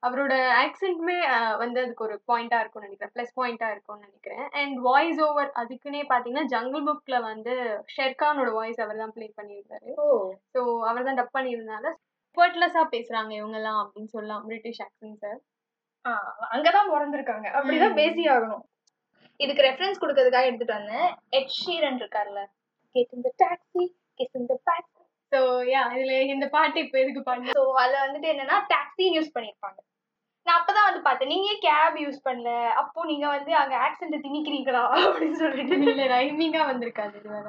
அவரோட 0.03 0.33
ஆக்சென்ட்டுமே 0.59 1.17
வந்து 1.63 1.79
அதுக்கு 1.83 2.05
ஒரு 2.05 2.17
பாயிண்டா 2.29 2.59
இருக்கும்னு 2.61 2.89
நினைக்கிறேன். 2.89 3.15
ப்ளஸ் 3.15 3.33
பாயிண்டா 3.39 3.69
இருக்கும்னு 3.73 4.07
நினைக்கிறேன். 4.07 4.45
அண்ட் 4.55 4.77
வாய்ஸ் 4.81 5.21
ஓவர் 5.21 5.51
அதுக்குன்னே 5.57 6.03
பார்த்தீங்கன்னா 6.07 6.51
ஜங்கிள் 6.53 6.85
புக்ல 6.89 7.17
வந்து 7.25 7.55
ஷெர்கானோட 7.97 8.51
வாய்ஸ் 8.53 8.83
அவர் 8.85 9.03
தான் 9.03 9.15
ப்ளே 9.17 9.27
பண்ணியிருந்தாரு. 9.39 9.89
ஓ. 9.99 10.07
ஸோ 10.55 10.61
அவர் 10.89 11.07
தான் 11.09 11.19
டப் 11.21 11.37
பண்ணியிருந்தால 11.37 11.87
எஃபர்ட்லெஸ்ஸா 12.37 12.83
பேசுறாங்க 12.93 13.33
இவங்கெல்லாம் 13.35 13.81
அப்படின்னு 13.81 14.13
சொல்லலாம் 14.13 14.45
பிரிட்டிஷ் 14.47 14.83
ஆக்சன்ஸை 14.85 15.33
ஆ, 16.05 16.11
அங்கதான் 16.51 16.93
பிறந்திருக்காங்க. 16.93 17.47
அப்படிதான். 17.57 17.97
பேசி 17.97 18.23
ஆகணும். 18.29 18.65
இதுக்கு 19.41 19.67
ரெஃபரன்ஸ் 19.67 20.01
கொடுக்கறதுக்காக 20.03 20.49
எடுத்துட்டு 20.49 20.79
வந்தேன். 20.79 21.09
எட் 21.33 21.53
ஷீரன் 21.59 21.99
இருக்கார்ல. 22.03 22.41
கெட் 22.95 23.13
இந்த 23.13 23.31
டாக்ஸி 23.43 23.85
கெட் 24.21 24.39
இந்த 24.43 24.55
டாக்ஸி 24.69 24.95
ஸோ 25.33 25.41
யா 25.71 25.83
இதுல 25.95 26.13
இந்த 26.35 26.47
பாட்டு 26.49 26.79
இப்போ 26.81 26.97
எதுக்கு 26.99 27.23
பாட்டு 27.23 27.57
ஸோ 27.59 27.65
அதுல 27.83 27.99
வந்துட்டு 28.05 28.29
என்னன்னா 28.33 28.59
டாக்ஸின்னு 28.73 29.17
யூஸ் 29.19 29.35
பண்ணிருப்பாங்க 29.35 29.79
நான் 30.47 30.59
அப்பதான் 30.59 30.87
வந்து 30.89 31.01
பார்த்தேன். 31.07 31.33
நீங்க 31.35 31.51
கேப் 31.65 31.97
யூஸ் 32.03 32.21
பண்ணல? 32.27 32.51
அப்போ 32.83 33.01
நீங்க 33.05 33.27
வந்து 33.29 33.53
அங்க 33.55 33.75
ஆக்சிடென்ட் 33.87 34.25
திணிக்கிறீங்களா? 34.27 34.83
அப்படின்னு 35.01 35.39
சொல்லிட்டு. 35.43 35.77
இல்ல 35.91 36.05
ரைமிங்கா 36.15 36.63
வந்திருக்காது 36.71 37.17
இது 37.21 37.29
வேற. 37.35 37.49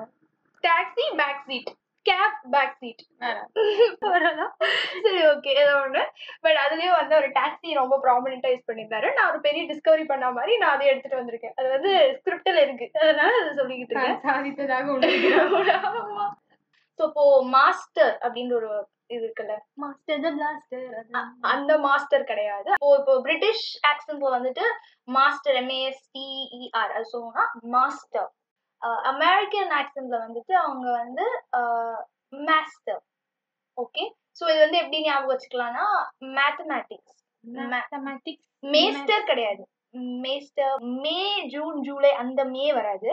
Taxi 0.64 1.06
back 1.22 1.46
seat 1.46 1.70
cab 2.06 2.38
back 2.54 2.76
seat 2.82 3.02
வரலாம் 4.14 4.54
சரி 5.06 5.22
ஓகே 5.32 5.52
ஏதோ 5.64 5.74
ஒன்று 5.84 6.04
பட் 6.46 6.60
அதுலயும் 6.64 7.00
வந்து 7.00 7.16
ஒரு 7.20 7.30
டாக்ஸி 7.38 7.74
ரொம்ப 7.80 7.96
ப்ராமினெண்டா 8.06 8.52
யூஸ் 8.52 8.68
பண்ணியிருந்தாரு. 8.70 9.10
நான் 9.18 9.30
ஒரு 9.32 9.40
பெரிய 9.48 9.64
டிஸ்கவரி 9.72 10.06
பண்ண 10.12 10.28
மாதிரி 10.38 10.54
நான் 10.62 10.76
அதை 10.76 10.88
எடுத்துட்டு 10.92 11.20
வந்திருக்கேன். 11.20 11.56
அது 11.60 11.68
வந்து 11.76 11.92
ஸ்கிரிப்ட்ல 12.20 12.64
இருக்கு. 12.66 12.88
அதனால 13.04 13.32
அதை 13.42 13.52
சொல்லிக்கிட்டு 13.60 13.96
இருக்கேன். 13.96 14.22
சாதித்ததாக 14.28 14.88
ஸோ 17.00 17.06
இப்போ 17.10 17.26
மாஸ்டர் 17.54 18.16
அப்படின்ற 18.24 18.56
ஒரு 18.58 18.72
இது 19.14 19.22
இருக்குல்ல. 19.26 19.54
மாஸ்டர் 19.84 20.24
த 20.26 20.30
பிளாஸ்டர் 20.38 20.88
அந்த 21.52 21.72
மாஸ்டர் 21.86 22.30
கிடையாது. 22.32 22.70
இப்போ 22.78 22.90
இப்போ 23.00 23.14
பிரிட்டிஷ் 23.28 23.68
ஆக்சன்ட்ல 23.92 24.30
வந்துட்டு 24.36 24.66
மாஸ்டர் 25.08 25.58
எம்ஏஎஸ்டிஇஆர் 25.62 26.94
அது 26.98 27.08
சொல்லணும்னா 27.14 27.46
மாஸ்டர் 27.76 28.30
அமெரிக்கன் 28.82 29.72
ஆக்சன்ட்ல 29.80 30.18
வந்துட்டு 30.26 30.54
அவங்க 30.54 30.88
வந்து 30.92 31.26
மாஸ்டர் 32.50 33.02
ஓகே 33.78 34.04
ஸோ 34.40 34.44
இது 34.52 34.60
வந்து 34.60 34.78
எப்படி 34.78 35.00
ஞாபகம் 35.02 35.32
வச்சுக்கலாம்னா 35.34 35.86
மேத்தமேட்டிக்ஸ் 36.38 37.18
மேத்தமேட்டிக்ஸ் 37.68 38.48
மேஸ்டர் 38.64 39.24
கிடையாது. 39.24 39.64
மேஸ்டர் 40.24 40.74
மே 41.04 41.20
ஜூன் 41.48 41.78
ஜூலை 41.84 42.12
அந்த 42.14 42.42
மே 42.46 42.66
வராது. 42.74 43.12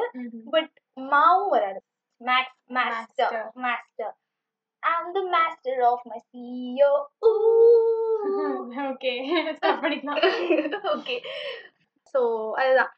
பட் 0.51 0.75
மாவும் 0.97 1.49
வராது. 1.49 1.81
Max 2.21 2.61
master. 2.71 3.37
Master 3.57 4.15
I'm 4.83 5.13
the 5.13 5.23
master 5.23 5.77
of 5.83 6.01
my 6.07 6.19
CEO. 6.29 6.91
Okay 8.85 9.13
okay 10.93 11.17
so 12.15 12.21
அதுதான். 12.55 12.93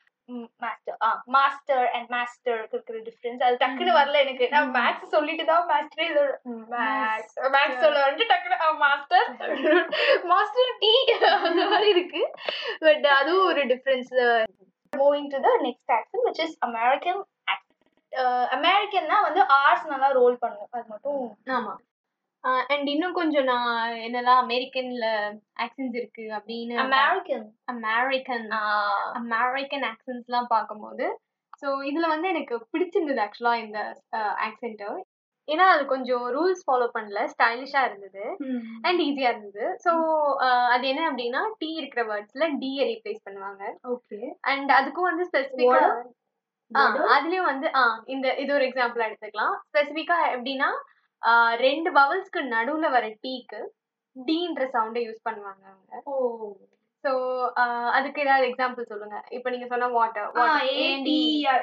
master 0.63 0.97
ah 1.03 1.09
master 1.29 1.85
and 1.93 2.09
master 2.11 2.59
இருக்கிற 2.65 2.99
டிஃபரன்ஸ் 3.07 3.43
அது 3.43 3.57
டக்குன்னு 3.57 3.93
ம். 3.93 3.99
வரல 3.99 4.19
எனக்கு. 4.19 4.47
நான். 4.49 4.73
மேக்ஸ் 4.77 5.15
சொல்லிட்டு 5.15 5.45
தான் 5.45 5.65
மாஸ்டரே 5.71 6.07
இதோட 6.11 6.33
மேக்ஸ் 6.75 7.37
மேக்ஸ் 7.55 7.81
சொல்ல 7.81 8.05
வந்துட்டு 8.05 8.31
டக்குனு 8.33 8.59
மாஸ்டர் 8.85 9.27
மாஸ்டர் 10.33 10.73
டீ 10.79 10.93
அந்த 11.41 11.65
மாதிரி 11.67 11.91
இருக்கு. 11.91 12.23
பட் 12.81 13.07
அதுவும் 13.17 13.49
ஒரு 13.49 13.65
difference 13.73 14.13
moving 14.93 15.31
to 15.31 15.41
the 15.41 15.53
next 15.63 15.93
accent 15.93 16.25
which 16.27 16.43
is 16.45 16.57
American 16.67 17.23
அமெரிக்கன்னா 18.53 19.17
வந்து 19.23 19.41
ஆர்ஸ் 19.59 19.85
நல்லா 19.87 20.09
ரோல் 20.13 20.37
பண்ணும் 20.39 20.71
அது 20.71 20.87
மட்டும் 20.89 21.23
ஆமா. 21.57 21.73
அண்ட் 22.45 22.89
இன்னும் 22.89 23.13
கொஞ்சம் 23.13 23.45
நான் 23.45 23.95
என்னெல்லாம் 23.99 24.41
அமெரிக்கன்ல 24.45 25.07
ஆக்சன்ஸ் 25.57 25.97
இருக்கு 25.97 26.25
அப்படின்னு 26.39 26.77
அமெரிக்கன் 26.85 27.47
அமெரிக்கன் 27.67 28.47
அமெரிக்கன் 29.21 29.87
ஆக்சன்ஸ்லாம் 29.91 30.53
பார்க்கும்போது 30.55 31.07
ஸோ 31.63 31.71
இதுல 31.91 32.09
வந்து 32.09 32.29
எனக்கு 32.29 32.57
பிடிச்சிருந்தது 32.73 33.23
ஆக்சுவலா 33.25 33.55
இந்த 33.57 33.79
ஆக்சென்ட் 34.47 34.85
ஏன்னா 35.49 35.67
அது 35.75 35.83
கொஞ்சம் 35.87 36.25
ரூல்ஸ் 36.29 36.65
ஃபாலோ 36.65 36.87
பண்ணல 36.95 37.21
ஸ்டைலிஷா 37.25 37.83
இருந்தது 37.85 38.25
அண்ட் 38.83 39.01
ஈஸியா 39.01 39.31
இருந்தது. 39.31 39.65
ஸோ 39.85 39.93
அது 40.69 40.85
என்ன 40.89 41.03
அப்படின்னா 41.11 41.43
டி 41.59 41.69
இருக்கிற 41.73 42.03
வேர்ட்ஸ்ல 42.05 42.47
டியை 42.59 42.85
ரீப்ளேஸ் 42.91 43.25
பண்ணுவாங்க. 43.27 43.63
ஓகே 43.95 44.19
அண்ட் 44.53 44.71
அதுக்கும் 44.71 45.09
வந்து 45.11 45.27
ஸ்பெசிஃபிக்கா? 45.31 45.83
அதுலயும் 47.15 47.51
வந்து 47.53 47.69
ஆ 47.75 47.83
இந்த 48.07 48.27
இது 48.35 48.51
ஒரு 48.55 48.67
எக்ஸாம்பிள் 48.67 49.07
எடுத்துக்கலாம். 49.07 49.55
ஸ்பெசிஃபிக்கா 49.69 50.19
எப்படின்னா 50.35 50.71
ரெண்டு 51.57 51.91
பவல்ஸ்க்கு 51.93 52.41
நடுவுல 52.57 52.91
வர 52.91 53.07
டீக்கு 53.21 53.61
டீன்ற 54.17 54.63
சவுண்டை 54.75 55.03
யூஸ் 55.07 55.27
பண்ணுவாங்க 55.29 55.65
அவங்க. 55.73 56.03
ஓ. 56.05 56.15
ஸோ 57.05 57.11
அதுக்கு 57.89 58.23
ஏதாவது 58.23 58.45
எக்ஸாம்பிள் 58.49 58.89
சொல்லுங்க. 58.89 59.17
இப்போ 59.31 59.51
நீங்க 59.51 59.67
சொன்ன 59.67 59.89
வாட்டர் 59.89 60.31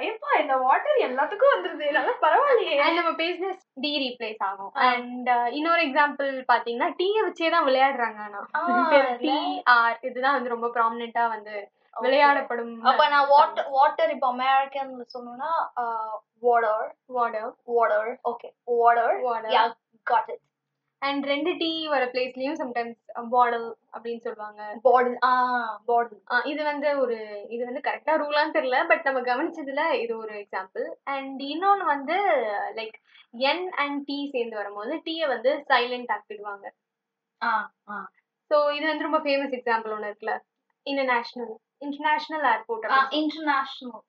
ஏப்பா 0.10 0.30
இந்த 0.42 0.56
வாட்டர் 0.58 1.00
எல்லாத்துக்கும் 1.08 1.54
வந்துருது. 1.56 1.88
நல்லா 1.92 2.14
பரவாயில்லையே. 2.22 2.78
நம்ம 3.00 3.12
பேசின 3.12 3.52
டி 3.76 3.92
ரீப்ளேஸ் 3.98 4.44
ஆகும். 4.44 4.72
அண்ட் 4.88 5.30
இன்னொரு 5.52 5.82
எக்ஸாம்பிள் 5.82 6.32
பாத்தீங்கன்னா 6.54 6.90
டீயை 7.02 7.24
வச்சே 7.24 7.50
தான் 7.50 7.68
விளையாடுறாங்க 7.70 8.22
ஆனா. 8.28 8.42
டி 9.26 9.36
ஆர் 9.78 9.98
இதுதான் 10.02 10.34
வந்து 10.34 10.50
ரொம்ப 10.50 10.70
ப்ராமினெண்டா 10.78 11.26
வந்து 11.30 11.56
விளையாடப்படும். 11.96 12.74
அப்ப 12.84 13.04
நான் 13.10 13.30
வாட்டர் 13.30 13.68
வாட்டர் 13.72 14.12
இப்போ 14.12 14.28
அமெரிக்கன்ல 14.34 15.06
சொன்னோம்னா 15.14 15.52
water 16.44 16.88
water 17.10 17.52
water 17.70 18.10
okay 18.26 18.50
water. 18.76 19.16
Yeah 19.54 19.64
got 20.08 20.32
it 20.34 20.42
and 21.02 21.24
ரெண்டு 21.26 21.52
டீ 21.58 21.70
வர 21.88 22.04
பிளேஸ்லயும் 22.12 22.60
சம்டைம்ஸ் 22.60 23.00
பாடல் 23.32 23.66
அப்படின்னு 23.94 24.22
சொல்லுவாங்க. 24.24 24.62
பாட்டில் 24.86 25.18
ஆ 25.24 25.32
பாட்டில் 25.86 26.22
ஆ, 26.32 26.38
இது 26.46 26.62
வந்து 26.64 26.90
ஒரு 27.00 27.18
இது 27.50 27.62
வந்து 27.66 27.84
கரெக்டா 27.88 28.14
ரூலான்னு 28.22 28.56
தெரியல 28.56 28.80
பட் 28.88 29.06
நம்ம 29.06 29.22
கவனிச்சதுல 29.28 29.84
இது 30.00 30.14
ஒரு 30.18 30.34
எக்ஸாம்பிள் 30.42 30.86
அண்ட் 31.14 31.42
இன்னொன்னு 31.52 31.86
வந்து 31.86 32.18
லைக் 32.80 32.98
என் 33.44 33.66
அண்ட் 33.84 34.02
டி 34.08 34.18
சேர்ந்து 34.34 34.56
வரும்போது 34.56 34.94
டீயை 35.06 35.28
வந்து 35.28 35.52
சைலண்ட் 35.70 36.14
ஆக்கிடுவாங்க. 36.16 36.66
ஆ 37.42 37.52
ஆ. 37.90 37.96
ஸோ 38.52 38.58
இது 38.72 38.86
வந்து 38.88 39.04
ரொம்ப 39.04 39.20
ஃபேமஸ் 39.20 39.56
எக்ஸாம்பிள் 39.58 39.94
ஒன்று 39.94 40.10
இருக்குல்ல. 40.10 40.36
இன்டர்நேஷனல் 40.86 41.54
இன்டர்நேஷனல் 43.18 44.04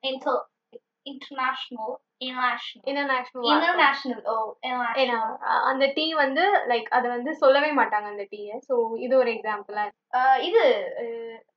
இன்டர்நேஷனல் 3.49 4.23
ஓ 4.29 4.57
ஏன்னா 4.63 4.95
இன்டர்நேஷனல் 4.95 5.15
அ- 5.47 5.65
அந்த 5.65 5.93
டீ 5.93 6.15
வந்து 6.15 6.67
லைக் 6.67 6.85
அதை 6.91 7.09
வந்து 7.09 7.35
சொல்லவே 7.35 7.73
மாட்டாங்க 7.73 8.05
அந்த 8.05 8.27
டீயை 8.31 8.59
ஸோ 8.67 8.99
இது 8.99 9.17
ஒரு 9.17 9.33
எக்ஸாம்பிளா 9.33 9.91
இது 10.41 10.89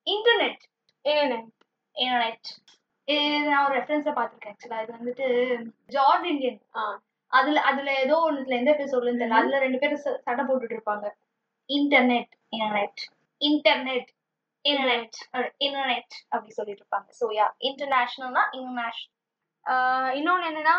இன்டர்நெட் 0.06 0.62
இன்டர்நெட் 1.96 2.61
இது 3.09 3.46
நான் 3.46 3.64
ஒரு 3.64 3.78
ரெஃபரன்ஸ்ல 3.78 4.14
பாத்திருக்கேன் 4.14 4.54
ஆக்சுவலா 4.54 4.83
இது 4.83 4.98
வந்துட்டு 4.98 5.56
ஜார்ஜ் 5.88 6.26
இந்தியன் 6.26 6.61
அதுல 7.33 7.62
அதுல 7.62 7.98
ஏதோ 7.98 8.26
ஒண்ணுல 8.26 8.56
எந்த 8.56 8.72
எபிசோட்லன்னு 8.72 9.20
தெரியல. 9.20 9.35
அதுல 9.35 9.59
ரெண்டு 9.59 9.78
பேரும் 9.78 10.04
ச- 10.04 10.18
சண்டை 10.18 10.44
போட்டுட்டு 10.44 10.70
இருப்பாங்க. 10.70 11.09
Internet 11.70 12.33
internet 12.52 13.00
internet 13.40 14.19
internet 14.64 15.18
internet 15.58 16.14
அப்படி 16.28 16.52
சொல்லிட்டு 16.52 16.84
இருப்பாங்க 16.84 17.08
ஸோ 17.20 17.26
யா 17.38 17.48
இன்டர்நேஷனல்னா 17.70 18.44
இன்டர்நேஷனல் 18.52 19.16
இன்னொன்னு 20.18 20.46
என்னன்னா 20.50 20.76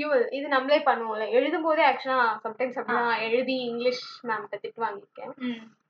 யூவல் 0.00 0.32
இது 0.32 0.48
நம்மளே 0.48 0.78
பண்ணுவோம்ல. 0.78 1.30
எழுதும் 1.30 1.62
போதே 1.62 1.82
ஆக்சுவலா 1.88 2.18
சம்டைம்ஸ் 2.44 2.78
அப்படிதான் 2.78 3.22
எழுதி 3.28 3.56
இங்கிலீஷ் 3.70 4.26
மேம்கிட்ட 4.26 4.58
திட்டு 4.64 4.84
வாங்கியிருக்கேன். 4.84 5.32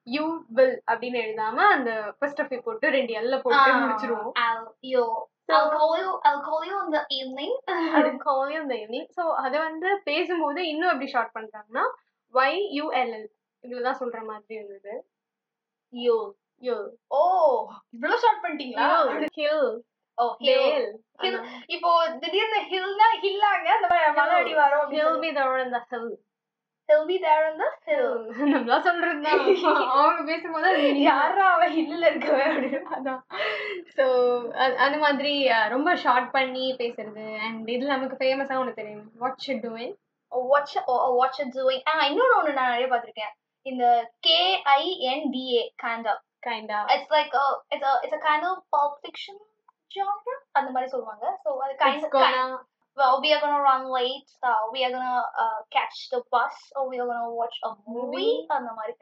யூ 0.02 0.42
வில் 0.48 0.82
அப்படின்னு 0.86 1.18
எழுதாம 1.24 1.56
அந்த 1.56 2.14
ஃபர்ஸ்ட் 2.18 2.40
ஆஃப் 2.40 2.54
போட்டு 2.64 2.90
ரெண்டு 2.90 3.14
எல்ல 3.14 3.40
போட்டு 3.40 3.72
முடிச்சிருவோம். 3.82 4.32
Yo, 4.82 5.28
I'll 5.48 5.70
call 5.70 5.92
you, 6.00 6.20
I'll 6.24 6.42
call 6.42 6.62
you 6.70 6.76
in 6.84 6.90
the 6.92 7.02
evening. 7.08 7.52
அதை 9.44 9.58
வந்து 9.58 10.00
பேசும்போது 10.04 10.68
இன்னும் 10.68 10.90
எப்படி 10.90 11.06
ஷார்ட் 11.06 11.36
பண்றாங்கன்னா 11.36 11.84
யூஎல்எல் 12.78 13.28
இவ்வளவுதான் 13.60 14.00
சொல்ற 14.00 14.24
மாதிரி 14.24 14.54
இருந்தது. 14.54 15.06
Yo. 15.92 16.18
யூ 16.62 16.76
Oh, 17.18 17.50
இவ்வளவு 17.94 18.22
ஷார்ட் 18.22 18.42
பண்ணிட்டீங்களா? 18.44 18.86
Hill 19.38 19.68
oh 20.18 20.24
hill 20.40 20.86
Hill. 21.22 21.36
இப்போ 21.74 21.90
திடீர்னு 22.22 22.58
ஹில்னா 22.70 23.08
ஹில்லாங்க 23.22 23.68
அந்த 23.76 23.86
மாதிரி 23.90 24.08
மலை 24.18 24.34
அடி 24.40 24.52
வரும் 24.58 24.90
ஹில் 24.94 25.20
பி 25.20 25.30
தோட 25.36 25.60
இந்த 25.66 25.78
hill 25.90 26.10
hill 26.88 27.06
be 27.08 27.16
there 27.18 27.46
hill 27.86 28.10
நம்மளா 28.52 28.78
சொல்றது 28.80 29.32
அவங்க 29.96 30.20
பேசும்போது 30.30 30.70
யாரா 31.08 31.46
அவ 31.54 31.64
ஹில்ல 31.76 32.04
இருக்கவே 32.12 32.44
அப்படின்னு. 32.50 32.80
அதான். 32.96 33.22
ஸோ 33.96 34.04
அந்த 34.84 34.96
மாதிரி 34.98 35.32
ரொம்ப 35.68 35.96
ஷார்ட் 35.96 36.30
பண்ணி 36.32 36.66
பேசுறது. 36.82 37.26
அண்ட் 37.46 37.68
இது 37.76 37.92
நமக்கு 37.94 38.18
ஃபேமஸாக 38.22 38.62
ஒன்று 38.62 38.78
தெரியும். 38.80 39.08
What 39.22 39.42
should 39.46 39.64
doing 39.66 39.94
watch 40.32 40.76
watch 41.18 41.42
doing 41.56 41.84
ah 41.90 41.94
இன்னொன்னு 42.10 42.38
ஒண்ணு 42.40 42.58
நான் 42.58 42.72
நிறைய 42.72 42.88
பார்த்திருக்கேன். 42.90 43.34
இந்த 43.66 43.84
K 44.26 44.40
I 44.76 44.82
N 45.10 45.26
D 45.30 45.44
A 45.54 45.62
Kind 46.47 46.73
of 46.77 46.83
kinda 46.87 46.93
it's 46.95 47.13
like 47.17 47.33
it's 47.75 47.89
it's 48.03 48.17
a 48.19 48.23
kind 48.27 48.45
of 48.49 48.55
pulp 48.75 48.95
fiction 49.05 49.37
genre 49.91 50.35
அந்த 50.59 50.69
மாதிரி 50.75 50.91
சொல்லுவாங்க 50.93 51.25
சோ 51.43 51.49
அது 51.65 51.75
kind 51.83 52.07
gonna 52.17 52.45
well, 52.97 53.19
we 53.21 53.33
are 53.33 53.39
gonna 53.41 53.59
run 53.59 53.89
late. 53.91 54.29
Uh, 54.43 54.69
we 54.71 54.85
are 54.85 54.91
gonna 54.91 55.23
uh, 55.35 55.59
catch 55.71 56.09
the 56.11 56.21
bus, 56.31 56.55
or 56.75 56.87
we 56.89 56.99
are 56.99 57.07
gonna 57.07 57.29
watch 57.31 57.55
a 57.63 57.71
movie. 57.87 58.01
Movie. 58.01 58.33
அந்த 58.55 58.71
மாதிரி 58.79 58.93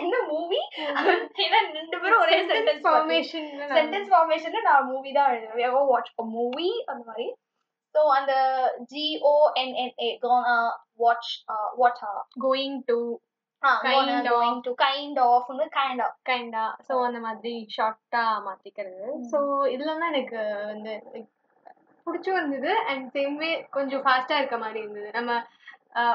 என்ன 0.00 0.14
movie 0.32 0.60
ஏன்னா 1.44 1.60
ரெண்டு 1.78 1.98
பேரும் 2.02 2.22
ஒரே 2.24 2.38
சென்டென்ஸ் 2.50 2.82
ஃபார்மேஷன் 2.86 3.48
சென்டென்ஸ் 3.78 4.10
ஃபார்மேஷன்ல 4.14 4.62
நான் 4.68 4.88
மூவி 4.92 5.12
தான் 5.18 5.30
எழுதுவேன் 5.34 5.56
we 5.60 5.64
are 5.68 5.72
gonna 5.76 5.92
watch 5.94 6.10
a 6.22 6.26
movie 6.36 6.74
அந்த 6.90 7.02
மாதிரி 7.10 7.28
ஸோ 7.94 8.02
அந்த 8.18 8.32
G 8.92 9.04
O 9.32 9.34
N 9.66 9.70
N 9.86 9.90
A 10.06 10.10
gonna 10.26 10.58
watch 11.04 11.28
uh, 11.54 11.68
what 11.82 11.98
uh, 12.10 12.20
going 12.46 12.78
to 12.90 12.98
ah, 13.08 13.14
Kind 13.14 13.16
gonna 13.16 13.16
of. 13.16 13.16
going 13.16 13.24
to 13.24 13.31
kind 13.63 14.27
of. 14.27 14.41
kind 14.77 16.01
of 16.01 16.11
kinda 16.25 16.63
so 16.87 16.93
அந்த 17.05 17.19
மாதிரி 17.19 17.53
ஷார்ட்டா 17.75 18.23
மாத்திக்கிறது 18.47 19.05
so 19.31 19.39
இதுல 19.65 19.93
தான் 19.93 20.11
எனக்கு 20.13 20.39
வந்து 20.65 20.93
பிடிச்சும் 22.07 22.37
இருந்தது 22.37 22.71
அண்ட் 22.83 23.05
சேம்வே 23.13 23.51
கொஞ்சம் 23.69 24.03
ஃபாஸ்டா 24.05 24.37
இருக்க 24.37 24.57
மாதிரி 24.57 24.79
இருந்தது 24.79 25.09
நம்ம 25.11 25.33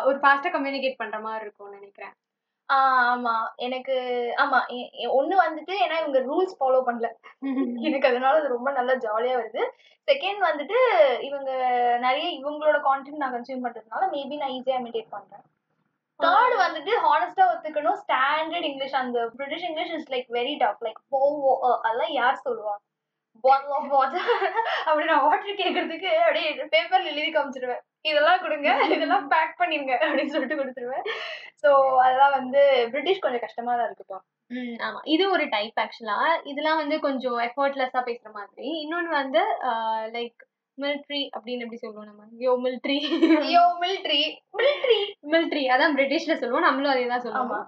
ஒரு 0.05 0.19
ஃபாஸ்டா 0.19 0.51
கம்யூனிகேட் 0.53 0.97
பண்ற 0.97 1.19
மாதிரி 1.19 1.45
இருக்கும்னு 1.45 1.79
நினைக்கிறேன் 1.79 2.15
ஆமா 2.69 3.35
எனக்கு 3.57 3.95
ஆமா 4.37 4.59
ஒண்ணு 5.11 5.37
வந்துட்டு 5.37 5.75
ஏன்னா 5.85 5.99
இவங்க 6.01 6.21
ரூல்ஸ் 6.21 6.57
ஃபாலோ 6.59 6.81
பண்ணல 6.85 7.09
எனக்கு 7.81 8.09
அதனால 8.09 8.41
அது 8.41 8.49
ரொம்ப 8.49 8.71
நல்லா 8.71 8.95
ஜாலியா 9.05 9.37
வருது. 9.39 9.63
செகண்ட் 10.09 10.41
வந்துட்டு 10.41 10.79
இவங்க 11.21 11.51
நிறைய 11.99 12.27
இவங்களோட 12.39 12.79
கான்டென்ட் 12.83 13.23
நான் 13.23 13.35
கன்சியூம் 13.35 13.65
பண்றதுனால 13.65 14.05
மேபி 14.13 14.37
நான் 14.37 14.55
ஈஸியா 14.57 14.79
இமிடேட் 14.81 15.11
பண்றேன் 15.11 15.45
தேர்ட் 16.21 16.57
வந்துட்டு 16.63 16.93
ஹானஸ்டா 17.05 17.45
ஒத்துக்கணும். 17.51 17.99
ஸ்டாண்டர்ட் 18.03 18.69
இங்கிலீஷ் 18.69 19.01
அந்த 19.01 19.19
British 19.37 19.67
English 19.69 19.95
is 19.99 20.11
like 20.15 20.29
very 20.39 20.55
tough 20.63 20.85
like 20.87 21.01
oh 21.13 21.21
oh 21.47 21.53
அதெல்லாம் 21.79 22.15
யார் 22.15 22.45
சொல்லுவா? 22.47 22.75
பாட்டில் 23.45 23.75
ஆஃப் 23.75 23.91
வாட்டர் 23.93 24.29
அப்படி 24.87 25.05
நான் 25.11 25.27
வாட்டர் 25.27 25.61
கேட்கறதுக்கு 25.61 26.11
அப்படியே 26.23 26.47
பேப்பர்ல 26.73 27.13
எழுதி 27.13 27.31
காமிச்சிருவேன். 27.31 27.83
இதெல்லாம் 28.05 28.43
கொடுங்க. 28.43 28.69
இதெல்லாம் 28.95 29.29
பேக் 29.29 29.55
பண்ணிருங்க. 29.61 29.95
அப்படின்னு 30.03 30.35
சொல்லிட்டு 30.35 30.59
கொடுத்துருவேன். 30.61 31.07
ஸோ 31.63 31.71
அதெல்லாம் 32.05 32.35
வந்து 32.39 32.61
பிரிட்டிஷ் 32.93 33.23
கொஞ்சம் 33.23 33.45
கஷ்டமா 33.45 33.73
தான் 33.75 33.89
இருக்குப்பா 33.89 34.19
ம், 34.51 34.77
ஆமா. 34.81 35.01
இது 35.15 35.25
ஒரு 35.31 35.45
டைப் 35.55 35.81
ஆக்சுவலா 35.83 36.19
இதெல்லாம் 36.45 36.81
வந்து 36.83 36.97
கொஞ்சம் 37.01 37.39
எஃபர்ட்லெஸ்ஸா 37.49 38.03
பேசுற 38.07 38.31
மாதிரி. 38.33 38.69
இன்னொன்னு 38.85 39.11
வந்து 39.17 39.41
uh, 39.71 40.03
லைக் 40.15 40.39
மிலிட்ரி 40.83 41.21
அப்படின்னு 41.37 41.65
எப்படி 41.65 41.81
சொல்லுவோம் 41.83 42.09
நம்ம? 42.11 42.23
யோ 42.45 42.53
மிலிட்ரி 42.65 42.97
ஐயோ 43.43 43.63
மிலிட்ரி 43.83 44.21
மிலிட்ரி 44.59 44.99
மிலிட்ரி 45.33 45.65
அதான் 45.75 45.97
பிரிட்டிஷ்ல 45.99 46.35
சொல்லுவோம் 46.41 46.67
நம்மளும் 46.69 46.93
அதே 46.95 47.07
தான் 47.13 47.25
சொல்லுவோம். 47.27 47.67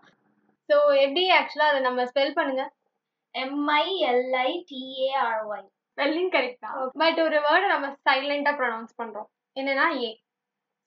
ஸோ 0.68 0.76
எப்படி 1.04 1.22
ஆக்சுவலா 1.38 1.70
அதை 1.70 1.80
நம்ம 1.88 2.04
ஸ்பெல் 2.10 2.36
பண்ணுங்க? 2.38 2.64
M I L I 3.34 4.50
T A R Y 4.70 5.66
spelling 5.92 6.32
correct 6.34 6.64
தான். 6.66 6.76
பட் 7.02 7.18
ஒரு 7.26 7.38
வேர்டை 7.46 7.68
நம்ம 7.74 7.88
சைலண்டா 8.08 8.52
ப்ரொனவுன்ஸ் 8.60 8.94
பண்றோம். 9.00 9.28
என்னன்னா 9.56 9.86
ஏ 10.04 10.10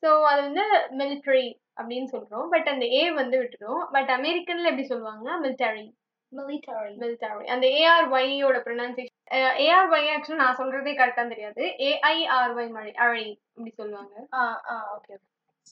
ஸோ 0.04 0.10
அது 0.30 0.42
வந்து 0.48 0.64
மிலிட்ரி 1.02 1.46
அப்படின்னு 1.80 2.08
சொல்றோம். 2.16 2.48
பட் 2.54 2.68
அந்த 2.74 2.86
ஏ 3.00 3.04
வந்து 3.22 3.36
விட்டுரும். 3.42 3.84
பட் 3.96 4.12
அமெரிக்கன்ல 4.18 4.72
எப்படி 4.72 4.88
சொல்லுவாங்க 4.94 5.28
மிலிட்டரி 5.44 5.86
மிலிட்டரி 6.32 6.94
மிலிட்டரி 7.02 7.46
அந்த 7.56 7.66
ஏஆர்ஒய்யோட 7.80 8.58
ப்ரொனன்சியேஷன் 8.68 9.13
ஏஆர்ஒய் 9.32 10.10
ஆக்சுவலி 10.14 10.42
நான் 10.42 10.60
சொல்றதே 10.60 10.94
கரெக்டா 10.98 11.24
தெரியாது. 11.30 11.64
ஏஐஆர்ஒய் 11.90 12.74
மழை 12.76 12.92
அழை 13.04 13.26
அப்படி 13.54 13.72
சொல்லுவாங்க. 13.80 14.14
ஆ 14.34 14.42
ஆ 14.72 14.76
ஓகே 14.96 15.16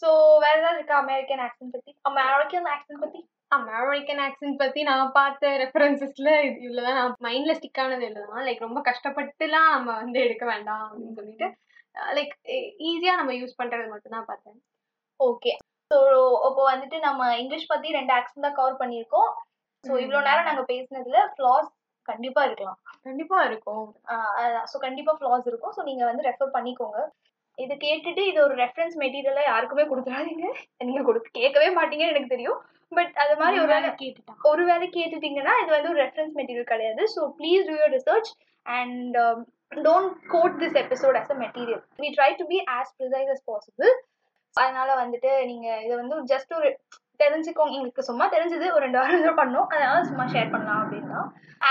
ஸோ 0.03 0.09
வேற 0.43 0.55
ஏதாவது 0.59 0.79
இருக்கா 0.79 0.97
அமெரிக்கன் 1.03 1.43
ஆக்சன் 1.45 1.73
பத்தி? 1.73 1.91
அமெரிக்கன் 2.09 2.69
ஆக்சன் 2.73 3.01
பத்தி? 3.03 3.19
அமெரிக்கன் 3.51 4.21
ஆக்சென்ட் 4.25 4.61
பத்தி 4.61 4.81
நான் 4.89 5.11
பார்த்த 5.17 5.49
ரெஃபரன்சஸ்ல 5.63 6.29
இது 6.45 6.59
இவ்வளவுதான் 6.67 6.99
நான் 6.99 7.15
மைண்ட்ல 7.25 7.55
ஸ்டிக் 7.57 7.81
ஆனது 7.83 8.05
இல்லதான். 8.09 8.45
லைக் 8.47 8.65
ரொம்ப 8.67 8.81
கஷ்டப்பட்டுலாம் 8.89 9.69
நம்ம 9.75 9.89
வந்து 10.03 10.19
எடுக்க 10.27 10.45
வேண்டாம் 10.51 10.85
அப்படின்னு 10.85 11.17
சொல்லிட்டு 11.19 11.47
லைக் 12.17 12.33
ஈஸியா 12.89 13.13
நம்ம 13.19 13.33
யூஸ் 13.39 13.59
பண்றது 13.61 13.87
மட்டும் 13.93 14.15
தான் 14.15 14.29
பார்த்தேன். 14.29 14.57
ஓகே 15.19 15.53
ஸோ 15.91 15.97
இப்போ 16.47 16.63
வந்துட்டு 16.71 16.99
நம்ம 17.07 17.21
இங்கிலீஷ் 17.41 17.71
பத்தி 17.73 17.97
ரெண்டு 17.97 18.13
ஆக்சன் 18.17 18.45
தான் 18.45 18.57
கவர் 18.59 18.81
பண்ணியிருக்கோம். 18.81 19.31
ஸோ. 19.83 19.91
இவ்வளோ 20.03 20.19
நேரம் 20.27 20.49
நாங்க 20.49 20.63
பேசினதுல 20.71 21.19
ஃப்ளாஸ் 21.33 21.69
கண்டிப்பா 22.09 22.41
இருக்கலாம். 22.47 22.79
கண்டிப்பா 23.07 23.37
இருக்கும். 23.49 23.85
ஸோ 24.71 24.77
கண்டிப்பா 24.85 25.13
ஃப்ளாஸ் 25.19 25.47
இருக்கும். 25.51 25.73
ஸோ 25.77 25.83
நீங்க 25.89 26.03
வந்து 26.09 26.27
ரெஃபர் 26.29 26.55
பண்ணிக்கோங்க. 26.57 26.99
இது 27.57 27.73
கேட்டுட்டு 27.85 28.21
இது 28.31 28.39
ஒரு 28.47 28.55
ரெஃபரன்ஸ் 28.63 28.95
மெட்டீரியலா 29.03 29.43
யாருக்குமே 29.47 29.85
கொடுத்துடாதீங்க 29.91 30.45
நீங்க 30.89 31.01
கொடுத்து 31.07 31.39
கேட்கவே 31.39 31.69
மாட்டீங்கன்னு 31.79 32.13
எனக்கு 32.15 32.33
தெரியும். 32.35 32.59
பட் 32.97 33.13
அது 33.23 33.33
மாதிரி 33.41 33.57
ஒரு 33.63 33.71
வேளை 33.75 33.89
கேட்டுட்டான் 34.01 34.47
ஒரு 34.51 34.63
வேளை 34.69 34.87
கேட்டுட்டீங்கன்னா 34.97 35.53
இது 35.63 35.71
வந்து 35.75 35.91
ஒரு 35.93 36.01
ரெஃபரன்ஸ் 36.05 36.37
மெட்டீரியல் 36.39 36.71
கிடையாது. 36.73 37.01
So 37.15 37.23
please 37.39 37.67
do 37.69 37.75
your 37.81 37.93
research 37.97 38.31
and 38.65 39.17
don't 39.87 40.15
quote 40.33 40.57
this 40.61 40.77
episode 40.83 41.17
as 41.19 41.29
a 41.33 41.37
material 41.43 41.83
we 42.01 42.09
try 42.17 42.31
to 42.39 42.45
be 42.49 42.57
as 42.77 42.91
precise 42.97 43.29
as 43.35 43.41
possible 43.51 43.91
அதனால 44.55 44.89
வந்துட்டு 45.01 45.29
நீங்க 45.51 45.67
இதை 45.85 45.93
வந்து 46.01 46.15
ஜஸ்ட் 46.31 46.51
ஒரு 46.59 46.69
தெரிஞ்சுக்கோங்க. 47.21 47.73
எங்களுக்கு 47.73 48.03
சும்மா 48.03 48.29
தெரிஞ்சது 48.29 48.71
ஒரு 48.71 48.83
ரெண்டு 48.85 48.99
வாரம் 48.99 49.37
பண்ணோம். 49.37 49.67
அதனால 49.69 50.03
சும்மா 50.03 50.25
ஷேர் 50.25 50.51
பண்ணலாம் 50.51 50.81
அப்படின்னா. 50.83 51.19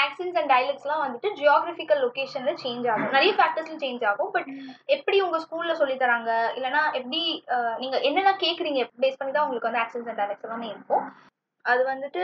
ஆக்சன்ஸ் 0.01 0.37
அண்ட் 0.37 0.51
டைலக்ட்ஸ்லாம் 0.51 1.05
வந்துட்டு 1.05 1.29
ஜியோகிராஃபிக்கல் 1.35 2.03
லொகேஷன்ல 2.03 2.53
சேஞ்ச் 2.63 2.91
ஆகும். 2.91 3.13
நிறைய 3.13 3.33
ஃபேக்டர்ஸ்ல 3.33 3.77
சேஞ்ச் 3.77 4.07
ஆகும். 4.07 4.31
பட் 4.31 4.49
எப்படி 4.87 5.21
உங்க 5.21 5.39
ஸ்கூல்ல 5.39 5.73
சொல்லி 5.73 5.97
தராங்க? 5.97 6.31
இல்லைன்னா 6.55 6.83
எப்படி 6.93 7.23
அஹ், 7.49 7.77
நீங்க 7.79 8.01
என்னென்ன 8.01 8.37
கேக்குறீங்க 8.41 8.91
பேஸ் 9.01 9.19
பண்ணி 9.19 9.33
தான் 9.33 9.43
உங்களுக்கு 9.43 9.71
வந்து 9.71 9.83
ஆக்சன்ஸ் 9.85 10.09
அண்ட் 10.09 10.21
டைலக்ட்ஸ் 10.21 10.43
எல்லாமே 10.43 10.67
இருக்கும். 10.67 11.05
அது 11.65 11.85
வந்துட்டு 11.85 12.23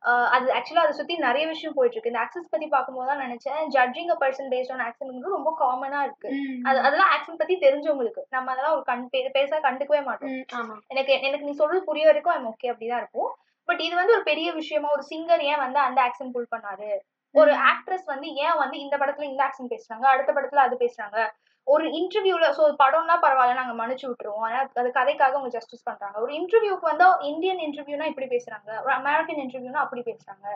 அது 0.00 0.52
ஆக்சுவலா 0.52 0.78
அதை 0.78 0.92
சுத்தி 0.92 1.16
நிறைய 1.16 1.46
விஷயம் 1.46 1.74
போயிட்டு 1.74 1.96
இருக்கு 1.96 2.18
இந்த 2.18 2.24
ஆக்சன்ஸ் 2.24 2.50
பத்தி 2.50 2.66
பார்க்கும்போது 2.66 3.08
தான் 3.08 3.20
நினைச்சேன். 3.20 3.68
Judging 3.68 4.08
a 4.08 4.16
person 4.20 4.48
based 4.50 4.72
on 4.72 4.80
accent 4.80 5.08
வந்து 5.08 5.28
ரொம்ப 5.28 5.56
காமனா 5.60 6.02
இருக்கு. 6.02 6.28
அது 6.62 6.78
அதெல்லாம் 6.78 7.10
ஆக்சன் 7.10 7.36
பத்தி 7.36 7.58
தெரிஞ்சவங்களுக்கு 7.58 8.22
நம்ம 8.30 8.50
அதெல்லாம் 8.50 8.72
ஒரு 8.72 8.82
கண் 8.82 9.08
பெ- 9.12 9.30
பெருசா 9.34 9.58
கண்டுக்கவே 9.60 10.04
மாட்டோம். 10.04 10.30
ம், 10.30 10.44
ஆமா. 10.54 10.78
எனக்கு 10.86 11.20
எனக்கு 11.22 11.46
நீ 11.46 11.52
சொல்றது 11.52 11.84
புரிய 11.84 12.04
வரைக்கும் 12.04 12.32
ஐம் 12.32 12.46
ஓகே 12.46 12.74
அப்படிதான் 12.74 12.96
இருக்கும். 12.96 13.36
பட் 13.64 13.80
இது 13.80 13.96
வந்து 13.96 14.12
ஒரு 14.12 14.22
பெரிய 14.22 14.52
விஷயமா 14.52 14.88
ஒரு 14.92 15.02
சிங்கர் 15.10 15.40
ஏன் 15.40 15.58
வந்து 15.58 15.78
அந்த 15.78 16.02
ஆக்சன் 16.02 16.30
புல் 16.30 16.48
பண்ணாரு? 16.56 16.96
ஒரு 17.32 17.52
ஆக்ட்ரஸ் 17.52 18.04
வந்து 18.04 18.34
ஏன் 18.34 18.56
வந்து 18.56 18.78
இந்த 18.78 18.96
படத்துல 18.96 19.22
இந்த 19.22 19.42
ஆக்சன் 19.42 19.68
பேசுறாங்க? 19.68 20.04
அடுத்த 20.04 20.32
படத்துல 20.32 20.56
அது 20.56 20.76
பேசுறாங்க? 20.76 21.30
ஒரு 21.68 21.84
இன்டர்வியூல 21.90 22.46
ஸோ 22.56 22.62
படம்னா 22.82 23.16
பரவாயில்ல 23.22 23.58
நாங்க 23.60 23.74
மன்னிச்சு 23.74 24.06
விட்டுருவோம். 24.08 24.44
ஆனா 24.48 24.58
அது 24.74 24.90
கதைக்காக 24.90 25.34
அவங்க 25.34 25.48
ஜஸ்டிஸ் 25.48 25.84
பண்றாங்க. 25.84 26.16
ஒரு 26.20 26.32
இன்டர்வியூக்கு 26.32 26.90
வந்தா 26.90 27.08
இந்தியன் 27.22 27.58
இன்டர்வியூனா 27.58 28.06
இப்படி 28.06 28.26
பேசுறாங்க. 28.26 28.70
ஒரு 28.82 28.92
அமெரிக்கன் 28.92 29.42
இன்டர்வியூனா 29.44 29.82
அப்படி 29.84 30.02
பேசுறாங்க. 30.02 30.46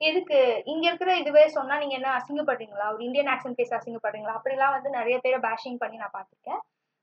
எதுக்கு? 0.00 0.38
இங்க 0.64 0.84
இருக்கிற 0.88 1.16
இதுவே 1.16 1.44
சொன்னா 1.48 1.78
நீங்க 1.78 1.94
என்ன 1.94 2.10
அசிங்கப்படுறீங்களா? 2.18 2.86
ஒரு 2.92 3.02
இந்தியன் 3.04 3.26
ஆக்சன் 3.26 3.54
பேச 3.54 3.70
அசிங்கப்படுறீங்களா? 3.78 4.36
அப்படிலாம் 4.38 4.70
வந்து 4.70 4.90
நிறைய 4.90 5.18
பேரை 5.18 5.38
பேஷிங் 5.40 5.78
பண்ணி 5.78 5.96
நான் 5.96 6.16
பார்த்துருக்கேன். 6.18 6.60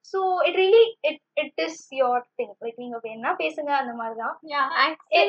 So 0.10 0.20
it 0.48 0.58
really 0.60 0.82
it 1.10 1.22
it 1.42 1.62
is 1.64 1.80
your 2.00 2.24
thing 2.40 2.52
like 2.64 2.82
நீங்க 2.84 2.98
வேணா 3.06 3.32
பேசுங்க 3.40 3.72
அந்த 3.78 3.94
மாதிரி 4.00 4.16
தான் 4.22 4.36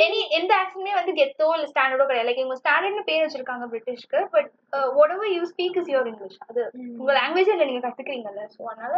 எனி 0.05 0.21
எந்த 0.39 0.53
ஆக்சனுமே 0.59 0.93
வந்து 0.95 1.13
கெத்தோ 1.19 1.49
இல்ல 1.57 1.67
ஸ்டாண்டர்டோ 1.73 2.07
கிடையாது. 2.07 2.29
லைக் 2.29 2.43
இவங்க 2.43 2.59
ஸ்டாண்டர்ட்னு 2.63 3.07
பேர் 3.09 3.25
வச்சிருக்காங்க 3.25 3.67
பிரிட்டிஷ்க்கு 3.73 4.21
but 4.35 4.51
whatever 4.99 5.27
you 5.31 5.43
speak 5.53 5.79
is 5.81 5.91
your 5.93 6.11
English 6.13 6.39
அது 6.49 6.63
ம். 6.81 6.95
உங்க 7.01 7.13
லாங்குவேஜ் 7.19 7.53
இல்ல 7.55 7.67
நீங்க 7.71 7.83
கத்துக்கிறீங்கல்ல. 7.87 8.45
ஸோ 8.55 8.63
அதனால 8.73 8.97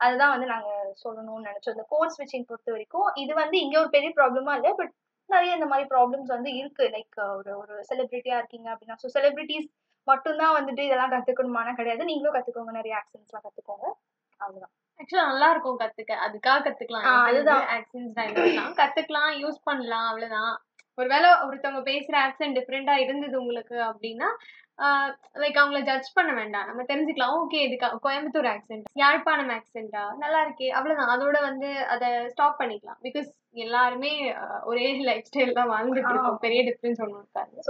அதுதான் 0.00 0.32
வந்து 0.34 0.46
நாங்க 0.46 0.70
சொல்லணும்னு 1.02 1.48
நினைச்சோம். 1.48 1.74
இந்த 1.76 1.86
கோட் 1.92 2.14
ஸ்விட்சிங் 2.14 2.48
பொறுத்த 2.48 2.72
வரைக்கும் 2.72 3.08
இது 3.22 3.32
வந்து 3.34 3.56
இங்க 3.58 3.76
ஒரு 3.80 3.90
பெரிய 3.90 4.10
ப்ராப்ளமா 4.16 4.54
இல்ல 4.58 4.70
பட் 4.80 4.92
நிறைய 5.30 5.58
இந்த 5.58 5.66
மாதிரி 5.66 5.86
ப்ராப்ளம்ஸ் 5.92 6.30
வந்து 6.34 6.50
இருக்கு. 6.60 6.86
லைக் 6.96 7.18
ஒரு 7.38 7.52
ஒரு 7.58 7.74
செலிபிரிட்டியா 7.90 8.38
இருக்கீங்க 8.40 8.68
அப்படின்னா 8.72 8.98
ஸோ 9.02 9.10
செலிபிரிட்டிஸ் 9.16 9.68
மட்டும்தான் 10.06 10.56
வந்துட்டு 10.58 10.82
இதெல்லாம் 10.88 11.12
கத்துக்கணுமானா 11.12 11.74
கிடையாது. 11.74 12.02
நீங்களும் 12.04 12.36
கத்துக்கோங்க. 12.36 12.72
நிறைய 12.72 12.94
ஆக்சன்ஸ்லாம் 13.00 13.46
கத்துக்கோங்க. 13.46 13.86
அவ்வளவுதான். 14.40 14.74
ஆக்சுவலா 14.98 15.26
நல்லா 15.26 15.50
இருக்கும் 15.50 15.78
கத்துக்க. 15.78 16.12
அதுக்காக 16.12 16.60
கத்துக்கலாம். 16.60 17.02
அதுதான். 17.24 17.66
accents 17.66 18.18
dialectலாம் 18.20 18.74
கத்துக்கலாம் 18.74 19.44
யூஸ் 19.44 19.60
பண்ணலாம் 19.64 20.06
அவ்வளவுதான். 20.06 20.62
ஒருவேளை 20.96 21.30
ஒருத்தவங்க 21.30 21.82
பேசுற 21.82 22.16
ஆக்சென்ட் 22.28 22.58
டிஃப்ரெண்டா 22.58 22.96
இருந்தது 22.96 23.40
உங்களுக்கு 23.40 23.74
அப்படின்னா 23.74 24.24
லைக் 25.34 25.56
அவங்கள 25.58 25.82
ஜட்ஜ் 25.82 26.12
பண்ண 26.12 26.32
வேண்டாம். 26.32 26.66
நம்ம 26.66 26.82
தெரிஞ்சுக்கலாம். 26.82 27.46
ஓகே 27.46 27.54
இது 27.54 27.76
க- 27.76 27.98
கோயம்புத்தூர் 28.02 28.56
ஆக்சென்ட் 28.56 28.82
யாழ்ப்பாணம் 28.92 29.48
ஆக்சென்டா 29.48 30.16
நல்லா 30.16 30.44
இருக்கே 30.44 30.68
அவ்வளவுதான். 30.68 31.20
அதோட 31.20 31.40
வந்து 31.40 31.86
அதை 31.86 32.28
ஸ்டாப் 32.28 32.60
பண்ணிக்கலாம். 32.60 32.96
பிகாஸ் 33.02 33.26
எல்லாருமே 33.50 34.34
ஒரே 34.64 35.00
லைஃப் 35.00 35.24
ஸ்டைல் 35.32 35.52
தான் 35.52 35.70
வாழ்ந்துட்டு 35.70 36.10
இருக்கோம். 36.10 36.38
பெரிய 36.38 36.62
டிஃப்ரென்ஸ் 36.62 37.02
ஒன்றும் 37.02 37.18
இருக்காது. 37.20 37.62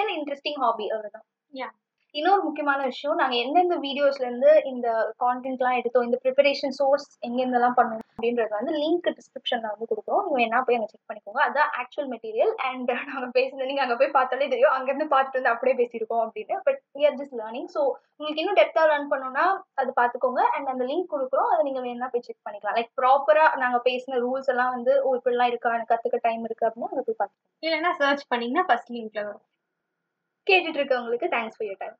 அன் 0.00 0.22
இன்ட்ரெஸ்டிங் 0.22 0.54
ஹாபி 0.54 0.82
அவ்வளவுதான். 0.82 1.24
Yeah. 1.52 1.70
இன்னொரு 2.18 2.42
முக்கியமான 2.44 2.80
விஷயம் 2.90 3.18
நாங்க 3.20 3.34
எந்தெந்த 3.44 3.74
வீடியோஸ்ல 3.84 4.24
இருந்து 4.26 4.50
இந்த 4.70 4.86
கான்டென்ட்லாம் 5.22 5.76
எடுத்தோம் 5.80 6.06
இந்த 6.06 6.18
ப்ரிப்பரேஷன் 6.22 6.74
சோர்ஸ் 6.78 7.08
எங்கெந்தெல்லாம் 7.26 7.76
பண்ணோம் 7.78 8.04
அப்படின்றது 8.12 8.52
வந்து 8.58 8.72
லிங்க் 8.82 9.08
டிஸ்கிரிப்ஷன்ல 9.18 9.68
வந்து 9.72 9.88
கொடுக்குறோம். 9.90 10.22
நீங்க 10.26 10.38
வேணா 10.40 10.60
போய் 10.66 10.78
அங்க 10.78 10.88
செக் 10.92 11.08
பண்ணிக்கோங்க. 11.10 11.40
அதான் 11.48 11.68
ஆக்சுவல் 11.80 12.08
மெட்டீரியல் 12.12 12.52
அண்ட் 12.68 12.90
நாங்க 13.10 13.28
பேசுனது 13.36 13.68
நீங்க 13.70 13.82
அங்க 13.84 13.96
போய் 14.00 14.16
பார்த்தாலே 14.16 14.48
தெரியும். 14.54 14.74
அங்க 14.76 14.88
இருந்து 14.92 15.08
பார்த்துட்டு 15.14 15.40
வந்து 15.40 15.52
அப்படியே 15.54 15.76
பேசியிருக்கோம் 15.80 16.24
அப்படின்னு. 16.24 16.56
But 16.66 16.80
we 16.98 17.04
are 17.08 17.14
just 17.20 17.34
learning 17.42 17.68
so 17.76 17.82
உங்களுக்கு 18.18 18.42
இன்னும் 18.44 18.58
டெப்தா 18.60 18.84
லேர்ன் 18.92 19.10
பண்ணணும்னா 19.12 19.46
அது 19.82 19.92
பார்த்துக்கோங்க. 20.00 20.42
அண்ட் 20.56 20.72
அந்த 20.74 20.86
லிங்க் 20.90 21.12
கொடுக்குறோம். 21.14 21.50
அதை 21.52 21.62
நீங்க 21.68 21.82
வேணா 21.86 22.10
போய் 22.14 22.26
செக் 22.28 22.44
பண்ணிக்கலாம். 22.48 22.76
லைக் 22.80 22.92
ப்ராப்பரா 23.02 23.46
நாங்க 23.64 23.80
பேசின 23.88 24.20
ரூல்ஸ் 24.26 24.50
எல்லாம் 24.54 24.74
வந்து 24.76 24.94
ஓ 25.06 25.14
இப்படிலாம் 25.20 25.52
இருக்கா? 25.52 25.76
எனக்கு 25.78 25.94
கத்துக்க 25.94 26.20
டைம் 26.28 26.44
இருக்கு 26.50 26.68
அப்படின்னா 26.70 26.90
அங்க 26.94 27.04
போய் 27.08 27.20
பார்த்து 27.22 27.38
இல்லைன்னா 27.62 27.92
சர்ச் 28.02 28.26
பண்ணீங்கன்னா 28.32 28.66
ஃபர்ஸ்ட் 28.70 28.92
லிங்க்ல 28.96 29.22
வரும். 29.28 29.44
கேட்டுட்டு 30.46 30.78
இருக்கவங்களுக்கு 30.80 31.26
தேங்க்ஸ் 31.36 31.56
ஃபார் 31.56 31.68
யர் 31.70 31.82
டைம் 31.84 31.96